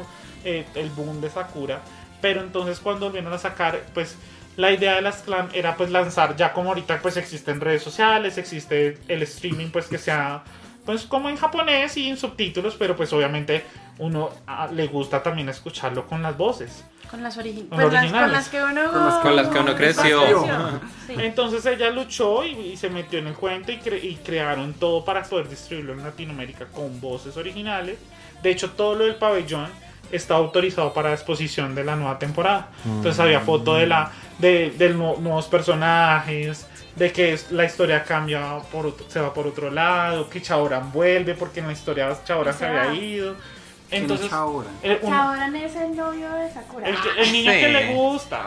[0.44, 1.80] eh, el boom de Sakura.
[2.20, 4.16] Pero entonces cuando volvieron a sacar, pues
[4.56, 8.36] la idea de las clan era pues lanzar, ya como ahorita pues existen redes sociales,
[8.36, 10.42] existe el streaming pues que sea
[10.84, 13.64] pues como en japonés y en subtítulos, pero pues obviamente
[14.00, 16.84] uno ah, le gusta también escucharlo con las voces.
[17.10, 18.22] Con las, origi- Con pues las, originales.
[18.22, 18.90] con las que uno...
[18.92, 20.44] Con las- con las que uno creció.
[21.06, 21.14] Sí.
[21.18, 25.04] Entonces ella luchó y, y se metió en el cuento y, cre- y crearon todo
[25.04, 27.98] para poder distribuirlo en Latinoamérica con voces originales.
[28.42, 29.68] De hecho, todo lo del pabellón
[30.12, 32.68] está autorizado para exposición de la nueva temporada.
[32.84, 38.58] Entonces había foto de la de, de nu- nuevos personajes, de que la historia cambia
[38.72, 42.52] por otro- se va por otro lado, que Chaoran vuelve porque en la historia Chaoran
[42.54, 43.36] se Se había ido.
[43.90, 44.30] Entonces, un-
[45.10, 46.88] Chaoran es el novio de Sakura.
[46.88, 47.58] el, niño Sí.
[47.58, 48.40] que le gusta.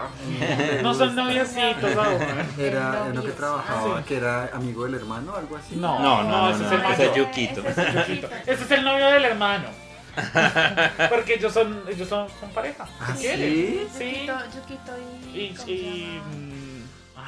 [0.81, 2.45] No son noviecitos ahora.
[2.57, 4.03] Era lo que trabajaba, Sí.
[4.07, 5.75] que era amigo del hermano, algo así.
[5.75, 7.61] No, No, no, no, ese no, es el ese es Yukito.
[7.67, 8.27] Ese es Yukito.
[8.47, 9.65] Ese es el novio del hermano.
[11.09, 12.85] Porque ellos son, ellos son, son pareja.
[12.99, 13.87] ¿Ah, sí?
[13.97, 14.27] Sí.
[14.27, 14.91] Yukito, Yukito
[15.33, 16.21] y...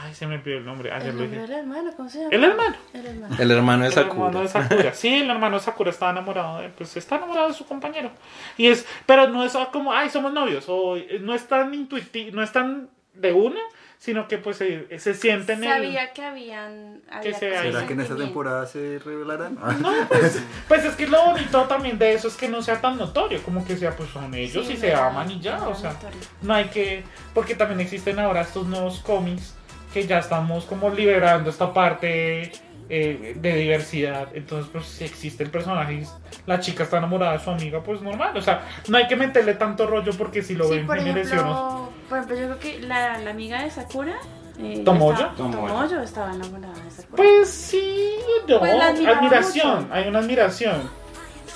[0.06, 0.92] ay, se me olvidó el nombre.
[0.92, 1.38] Ayer El lo dije.
[1.42, 2.30] del hermano, ¿cómo se llama?
[2.36, 2.76] El hermano.
[2.94, 3.36] El hermano.
[3.40, 4.48] El hermano de El hermano de Sakura.
[4.48, 4.94] Sakura.
[4.96, 8.12] Sí, el hermano de Sakura está enamorado de, pues está enamorado de su compañero.
[8.58, 10.66] Y es, pero no es como, ay, somos novios.
[10.68, 13.60] O eh, no es tan intuitivo, no es tan de una,
[13.98, 15.84] sino que pues se, se sienten en el.
[15.86, 17.02] Sabía que habían...
[17.10, 19.58] había se- ¿Será que en esta temporada se revelarán?
[19.80, 22.98] No, pues, pues es que lo bonito también de eso es que no sea tan
[22.98, 25.94] notorio, como que sea, pues son ellos Sí, y se aman y ya, o sea,
[25.94, 26.20] notorio.
[26.42, 27.04] no hay que,
[27.34, 29.55] porque también existen ahora estos nuevos cómics
[29.96, 32.52] que ya estamos como liberando esta parte
[32.90, 36.04] eh, de diversidad, entonces pues si existe el personaje y
[36.46, 39.54] la chica está enamorada de su amiga, pues normal, o sea, no hay que meterle
[39.54, 43.18] tanto rollo porque si lo Sí, ven por ejemplo, por ejemplo, yo creo que la,
[43.20, 44.16] la amiga de Sakura...
[44.60, 45.14] Eh, ¿Tomoyo?
[45.14, 45.68] estaba- Tomoyo.
[45.74, 47.16] Tomoyo estaba enamorada de Sakura.
[47.24, 48.16] Pues sí,
[48.50, 49.94] no, Pues admiración, mucho.
[49.94, 50.90] hay una admiración.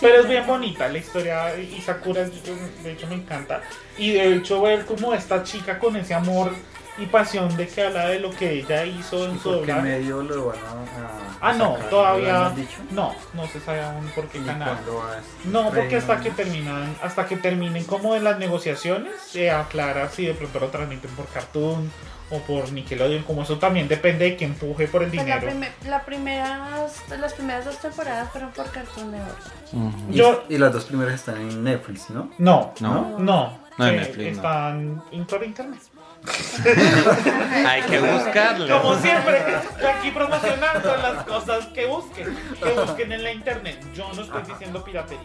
[0.01, 3.61] Pero es bien bonita la historia y Sakura, de hecho, me encanta.
[3.97, 6.51] Y de hecho, ver como esta chica con ese amor
[6.99, 9.81] y pasión de que habla de lo que ella hizo en ¿Y su doblaje.
[9.81, 11.77] medio lo van a, a Ah, no, sacar?
[11.79, 12.53] ¿No lo todavía
[12.91, 14.69] no, no se sabe aún por qué ¿Y canal.
[14.75, 19.13] cuándo va a No, porque hasta que terminan, hasta que terminen como en las negociaciones,
[19.25, 21.89] se aclara si de pronto lo transmiten por Cartoon
[22.31, 25.67] o por Nickelodeon, como eso también depende de que empuje por el Pues la, dinero.
[25.87, 29.39] la primeras, las primeras dos temporadas fueron por Cartoon Network.
[29.73, 30.11] Ujú.
[30.11, 32.29] Y, Yo- y las dos primeras están en Netflix, ¿no?
[32.37, 33.17] No, No.
[33.17, 35.79] no, No en que Netflix, están en por internet.
[37.67, 38.81] Hay que buscarlo.
[38.81, 39.41] Como siempre,
[39.87, 43.79] aquí promocionando las cosas que busquen, que busquen en la internet.
[43.93, 45.21] Yo no estoy diciendo piratería.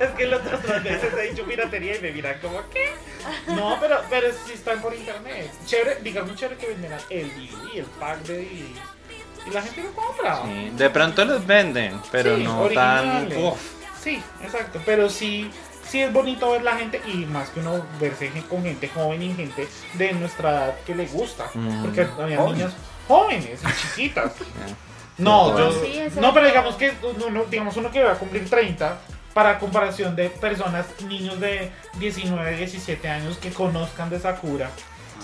[0.00, 2.92] es que las otras veces he dicho piratería y me miran como, ¿qué?
[3.48, 5.50] No, pero, pero sí están por internet.
[5.66, 8.80] Chévere, digamos chévere que venderán el DVD, el pack de DVD.
[9.46, 10.42] Y la gente lo compra.
[10.44, 13.08] Sí, De pronto los venden, pero Sí, no tan.
[13.26, 13.38] originales.
[13.52, 13.60] Uf.
[14.02, 14.80] Sí, exacto.
[14.86, 15.50] Pero sí,
[15.94, 19.32] sí es bonito ver la gente y más que uno verse con gente joven y
[19.32, 21.44] gente de nuestra edad que le gusta.
[21.54, 21.82] Mm.
[21.84, 22.54] Porque había Joven.
[22.54, 22.72] niñas
[23.06, 24.32] jóvenes y chiquitas.
[25.16, 26.92] No, yo, Sí, no, pero digamos que
[27.24, 28.98] uno, digamos uno que va a cumplir 30
[29.32, 31.70] para comparación de personas, niños de
[32.00, 34.70] 19, 17 años que conozcan de Sakura.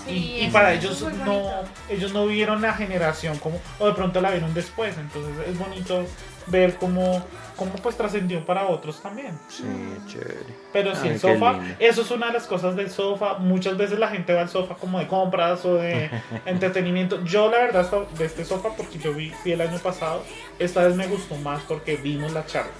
[0.05, 1.51] Sí, y, y para ellos no,
[1.89, 6.05] ellos no vivieron la generación como, o de pronto la vieron después, entonces es bonito
[6.47, 7.23] ver cómo,
[7.55, 9.37] cómo pues trascendió para otros también.
[9.47, 9.63] Sí,
[10.07, 10.35] chévere.
[10.73, 13.99] Pero si Ay, el sofá, eso es una de las cosas del sofá, muchas veces
[13.99, 16.09] la gente va al sofá como de compras o de
[16.45, 17.23] entretenimiento.
[17.23, 20.23] Yo la verdad de este sofá, porque yo vi, fui el año pasado,
[20.59, 22.71] esta vez me gustó más porque vimos la charla.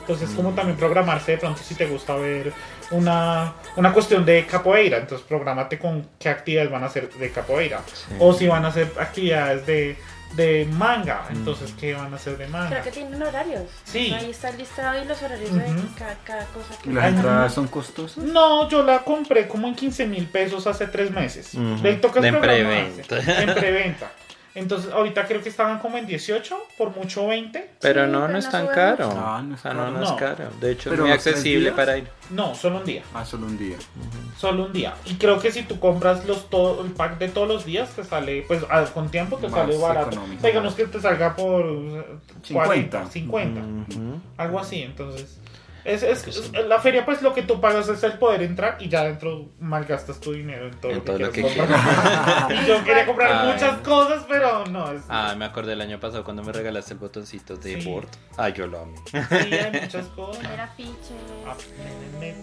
[0.00, 0.54] Entonces como Mm.
[0.54, 2.52] también programarse de pronto si te gusta ver
[2.92, 7.80] una, una cuestión de capoeira, entonces programate con qué actividades van a hacer de capoeira.
[8.20, 9.96] O si van a hacer actividades de,
[10.34, 12.68] de manga, entonces qué van a hacer de manga.
[12.68, 13.62] Creo que tienen horarios.
[13.84, 14.12] Sí.
[14.12, 15.58] Ahí está el listado y los horarios Ujú.
[15.60, 15.66] de
[15.98, 18.22] cada, cada cosa que ¿Y las entradas son costosas?
[18.24, 21.54] No, yo la compré como en 15 mil pesos hace tres meses.
[21.54, 21.82] Ujú.
[21.82, 23.02] Le toca De programarse.
[23.04, 23.42] preventa.
[23.42, 24.12] En preventa.
[24.56, 27.70] Entonces, ahorita creo que estaban como en 18, por mucho 20.
[27.78, 29.10] Pero Sí, no, no no es tan caro.
[29.14, 29.92] Ah, no o es sea, no, caro.
[29.92, 30.04] no No.
[30.06, 30.50] es caro.
[30.60, 32.08] De hecho, es muy accesible para ir.
[32.30, 33.02] No, solo un día.
[33.14, 33.76] Ah, solo un día.
[34.38, 34.94] Solo un día.
[35.04, 38.02] Y creo que si tú compras los todo, el pack de todos los días, te
[38.02, 40.18] sale, pues a- con tiempo te Más sale barato.
[40.42, 42.04] digamos que te salga por eh,
[42.52, 43.10] 40, 50.
[43.10, 43.60] 50.
[44.00, 44.20] Ujú.
[44.38, 45.38] Algo así, entonces.
[45.86, 48.88] Es, es- es- la feria, pues lo que tú pagas es el poder entrar y
[48.88, 52.52] ya dentro malgastas tu dinero en todo En lo que, todo lo quieras que comprar.
[52.62, 53.52] y yo quería comprar Ay.
[53.52, 54.90] muchas cosas, pero no.
[54.92, 57.88] Es, Ah, me acordé el año pasado cuando me regalaste el botoncito de Sí.
[57.88, 58.08] board.
[58.36, 58.96] Ah, yo lo amé.
[59.06, 60.44] Sí, hay muchas cosas.
[60.52, 62.36] Era Aprende eh,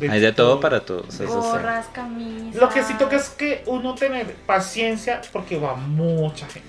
[0.00, 0.10] todo.
[0.10, 1.20] Hay de todo para todos.
[1.20, 2.60] Gorras, camisas.
[2.60, 6.68] Lo que sí toca es que uno tener paciencia porque va mucha gente.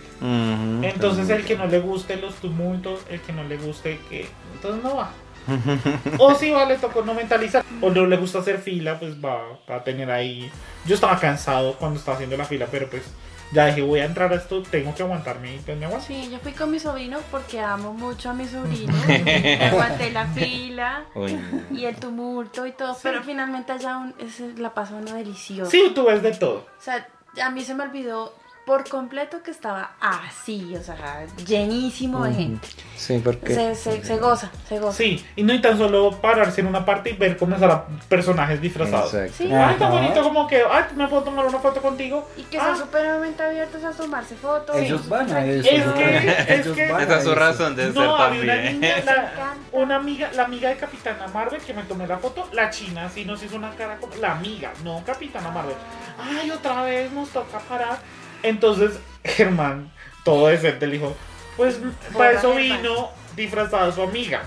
[0.88, 4.28] Entonces el que no le guste los tumultos, el que no le guste que...
[4.54, 5.12] Entonces no va.
[6.20, 7.66] O si va, le tocó no mentalizar.
[7.82, 10.50] O no le gusta hacer fila, pues va, va a tener ahí...
[10.86, 13.04] Yo estaba cansado cuando estaba haciendo la fila, pero pues
[13.54, 16.08] ya dije, voy a entrar a esto, tengo que aguantarme y pues me aguanto.
[16.08, 18.94] Sí, yo fui con mi sobrino porque amo mucho a mi sobrino.
[19.08, 21.40] Me aguanté la fila Uy,
[21.72, 25.70] y el tumulto y todo, pero finalmente allá un- ese- la pasó uno delicioso.
[25.72, 26.66] Sí, tú ves de todo.
[26.80, 27.08] O sea,
[27.42, 28.34] a mí se me olvidó
[28.66, 32.68] por completo que estaba así, o sea, llenísimo de gente.
[32.96, 34.96] Sí, porque Se, se, se goza, se goza.
[34.98, 38.62] Sí, y no y tan solo pararse en una parte y ver cómo estarán personajes
[38.62, 39.14] disfrazados.
[39.14, 39.34] Exacto.
[39.38, 39.52] Sí.
[39.54, 42.30] Ay, tan bonito como que, ay, me puedo tomar una foto contigo.
[42.38, 44.78] Y que Ah, son supremamente abiertos a tomarse fotos.
[44.78, 45.70] Ellos son van a eso.
[45.70, 45.94] Es ¿no?
[45.96, 48.54] que- es Ellos que- van a Esa es su razón de ser No, había una
[48.54, 48.80] también.
[48.80, 52.70] niña, la- una amiga, la amiga de Capitana Marvel que me tomé la foto, la
[52.70, 55.76] china, sí nos hizo una cara como la amiga, no Capitana Marvel.
[56.18, 57.98] Ay, otra vez nos toca parar.
[58.44, 58.92] Entonces,
[59.24, 59.92] Germán,
[60.24, 61.16] todo decente, le dijo,
[61.58, 61.80] pues
[62.16, 64.44] para eso vino disfrazada su amiga.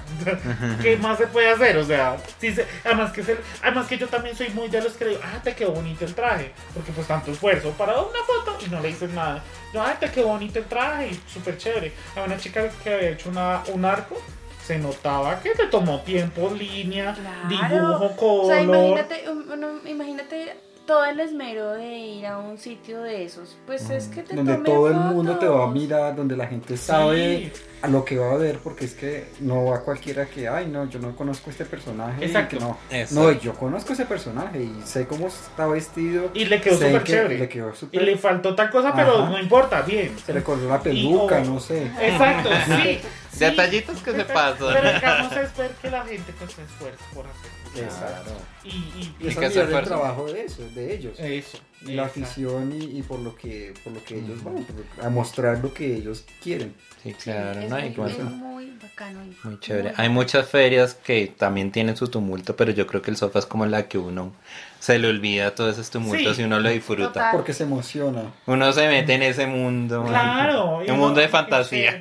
[0.80, 1.76] ¿Qué más se puede hacer?
[1.76, 4.92] O sea, sí se- además que se- además que yo también soy muy de los
[4.92, 8.56] que digo, ah, te quedó bonito el traje, porque pues tanto esfuerzo para una foto
[8.64, 9.42] y no le dices nada.
[9.74, 11.92] Yo, ay, te quedó bonito el traje y súper chévere.
[12.12, 14.20] Había una chica que había hecho una, un arco,
[14.64, 17.48] se notaba que te tomó tiempo, línea, Claro.
[17.48, 18.44] dibujo, color.
[18.44, 23.56] O sea, imagínate, um, imagínate todo el esmero de ir a un sitio de esos.
[23.66, 26.76] Pues es que te Donde todo el mundo te va a mirar, donde la gente
[26.76, 27.52] sabe
[27.82, 30.88] a lo que va a ver, porque es que no va cualquiera que, ay, no,
[30.88, 32.22] yo no conozco este personaje.
[32.22, 32.56] y Exacto.
[32.58, 32.78] que no.
[32.90, 33.14] Exacto.
[33.32, 36.30] no, yo conozco ese personaje y sé cómo está vestido.
[36.34, 37.38] Y le quedó súper que chévere.
[37.38, 39.30] Le quedó Y le faltó tal cosa, pero Ajá.
[39.30, 40.16] no importa, bien.
[40.24, 41.84] Se le corrió la peluca, Y- o- no sé.
[42.00, 42.98] Exacto, sí.
[43.32, 43.38] sí.
[43.38, 44.72] Detallitos que se pasan.
[44.72, 47.84] Pero el caso es ver que la gente pues se esfuerza por hacer.
[47.84, 48.30] Exacto.
[48.64, 51.18] Y, y, Y es que se el trabajo de eso, de ellos.
[51.18, 51.58] eso.
[51.82, 52.22] Y la exacto.
[52.22, 54.66] afición y, y por lo que por lo que ellos van,
[55.02, 56.74] a mostrar lo que ellos quieren.
[57.02, 57.76] Sí, claro, es, ¿no?
[57.78, 58.24] muy, Y como es eso.
[58.24, 59.20] muy bacano.
[59.24, 59.90] y Muy chévere.
[59.90, 63.38] muy Hay muchas ferias que también tienen su tumulto, pero yo creo que el sofá
[63.40, 64.32] es como la que uno
[64.78, 66.42] se le olvida todos esos tumultos Sí.
[66.42, 67.08] y uno lo disfruta.
[67.08, 67.30] Total.
[67.32, 68.32] Porque se emociona.
[68.46, 70.04] Uno se mete en ese mundo.
[70.06, 70.78] Claro.
[70.78, 72.00] Un mundo de fantasía.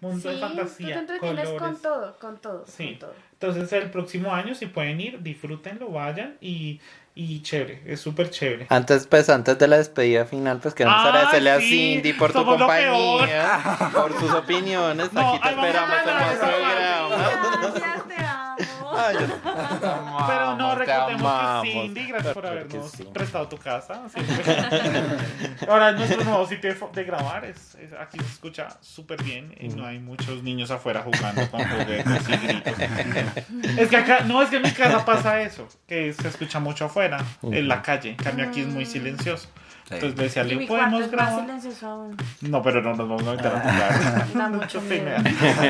[0.00, 0.86] Mundo de Sí, fantasía.
[0.86, 1.60] tú te entretienes colores.
[1.62, 2.88] con todo, con todo, Sí.
[2.90, 3.14] con todo.
[3.32, 6.80] Entonces el próximo año si pueden ir, disfrútenlo, vayan y,
[7.16, 8.66] y chévere, es súper chévere.
[8.70, 12.38] Antes, pues, antes de la despedida final, pues queremos Ah, agradecerle a Cindy por tu
[12.38, 13.60] somos lo compañía,
[13.92, 15.12] por sus opiniones.
[15.12, 18.04] No, Aquí te esperamos en hablar más
[18.96, 23.04] Ay, yo- te amamos, Pero no, recordemos que Cindy, gracias por habernos sí.
[23.12, 24.02] prestado tu casa.
[24.08, 24.56] siempre.
[25.68, 29.86] Ahora nuestro nuevo sitio de grabar, es, es- aquí se escucha súper bien y no
[29.86, 32.74] hay muchos niños afuera jugando con juguetes y gritos.
[33.78, 36.86] Es que acá, no, es que en mi casa pasa eso, que se escucha mucho
[36.86, 39.48] afuera, en la calle, en cambio aquí es muy silencioso.
[39.90, 41.46] Entonces le decía, ¿le podemos grabar?
[42.40, 44.32] No, pero no nos vamos a meter a jugar.
[44.34, 44.82] Da mucho.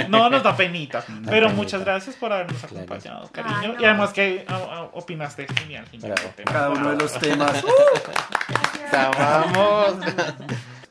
[0.09, 1.03] No, nos da penita.
[1.07, 1.49] Pero penita.
[1.51, 2.77] muchas gracias por habernos Claro.
[2.77, 3.57] acompañado, cariño.
[3.61, 3.81] Ay, no.
[3.81, 5.87] y además que ah, ah, opinaste genial.
[5.91, 6.15] genial.
[6.45, 7.65] Cada uno de los temas.
[8.91, 9.97] Te amamos.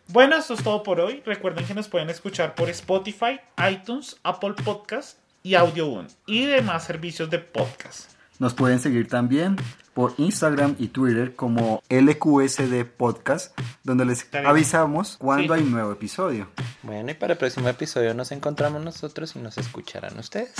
[0.09, 1.23] Bueno, eso es todo por hoy.
[1.25, 3.39] Recuerden que nos pueden escuchar por Spotify,
[3.71, 8.12] iTunes, Apple Podcast y Audio One y demás servicios de podcast.
[8.43, 9.55] Nos pueden seguir también
[9.93, 15.61] por Instagram y Twitter como LQSD Podcast, donde les avisamos cuando Sí.
[15.61, 16.49] hay nuevo episodio.
[16.81, 20.51] Bueno, y para el próximo episodio nos encontramos nosotros y nos escucharán ustedes.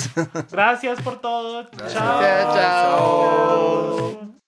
[0.50, 1.70] Gracias por todo.
[1.72, 1.90] Chao.
[1.90, 4.43] Chao, chao.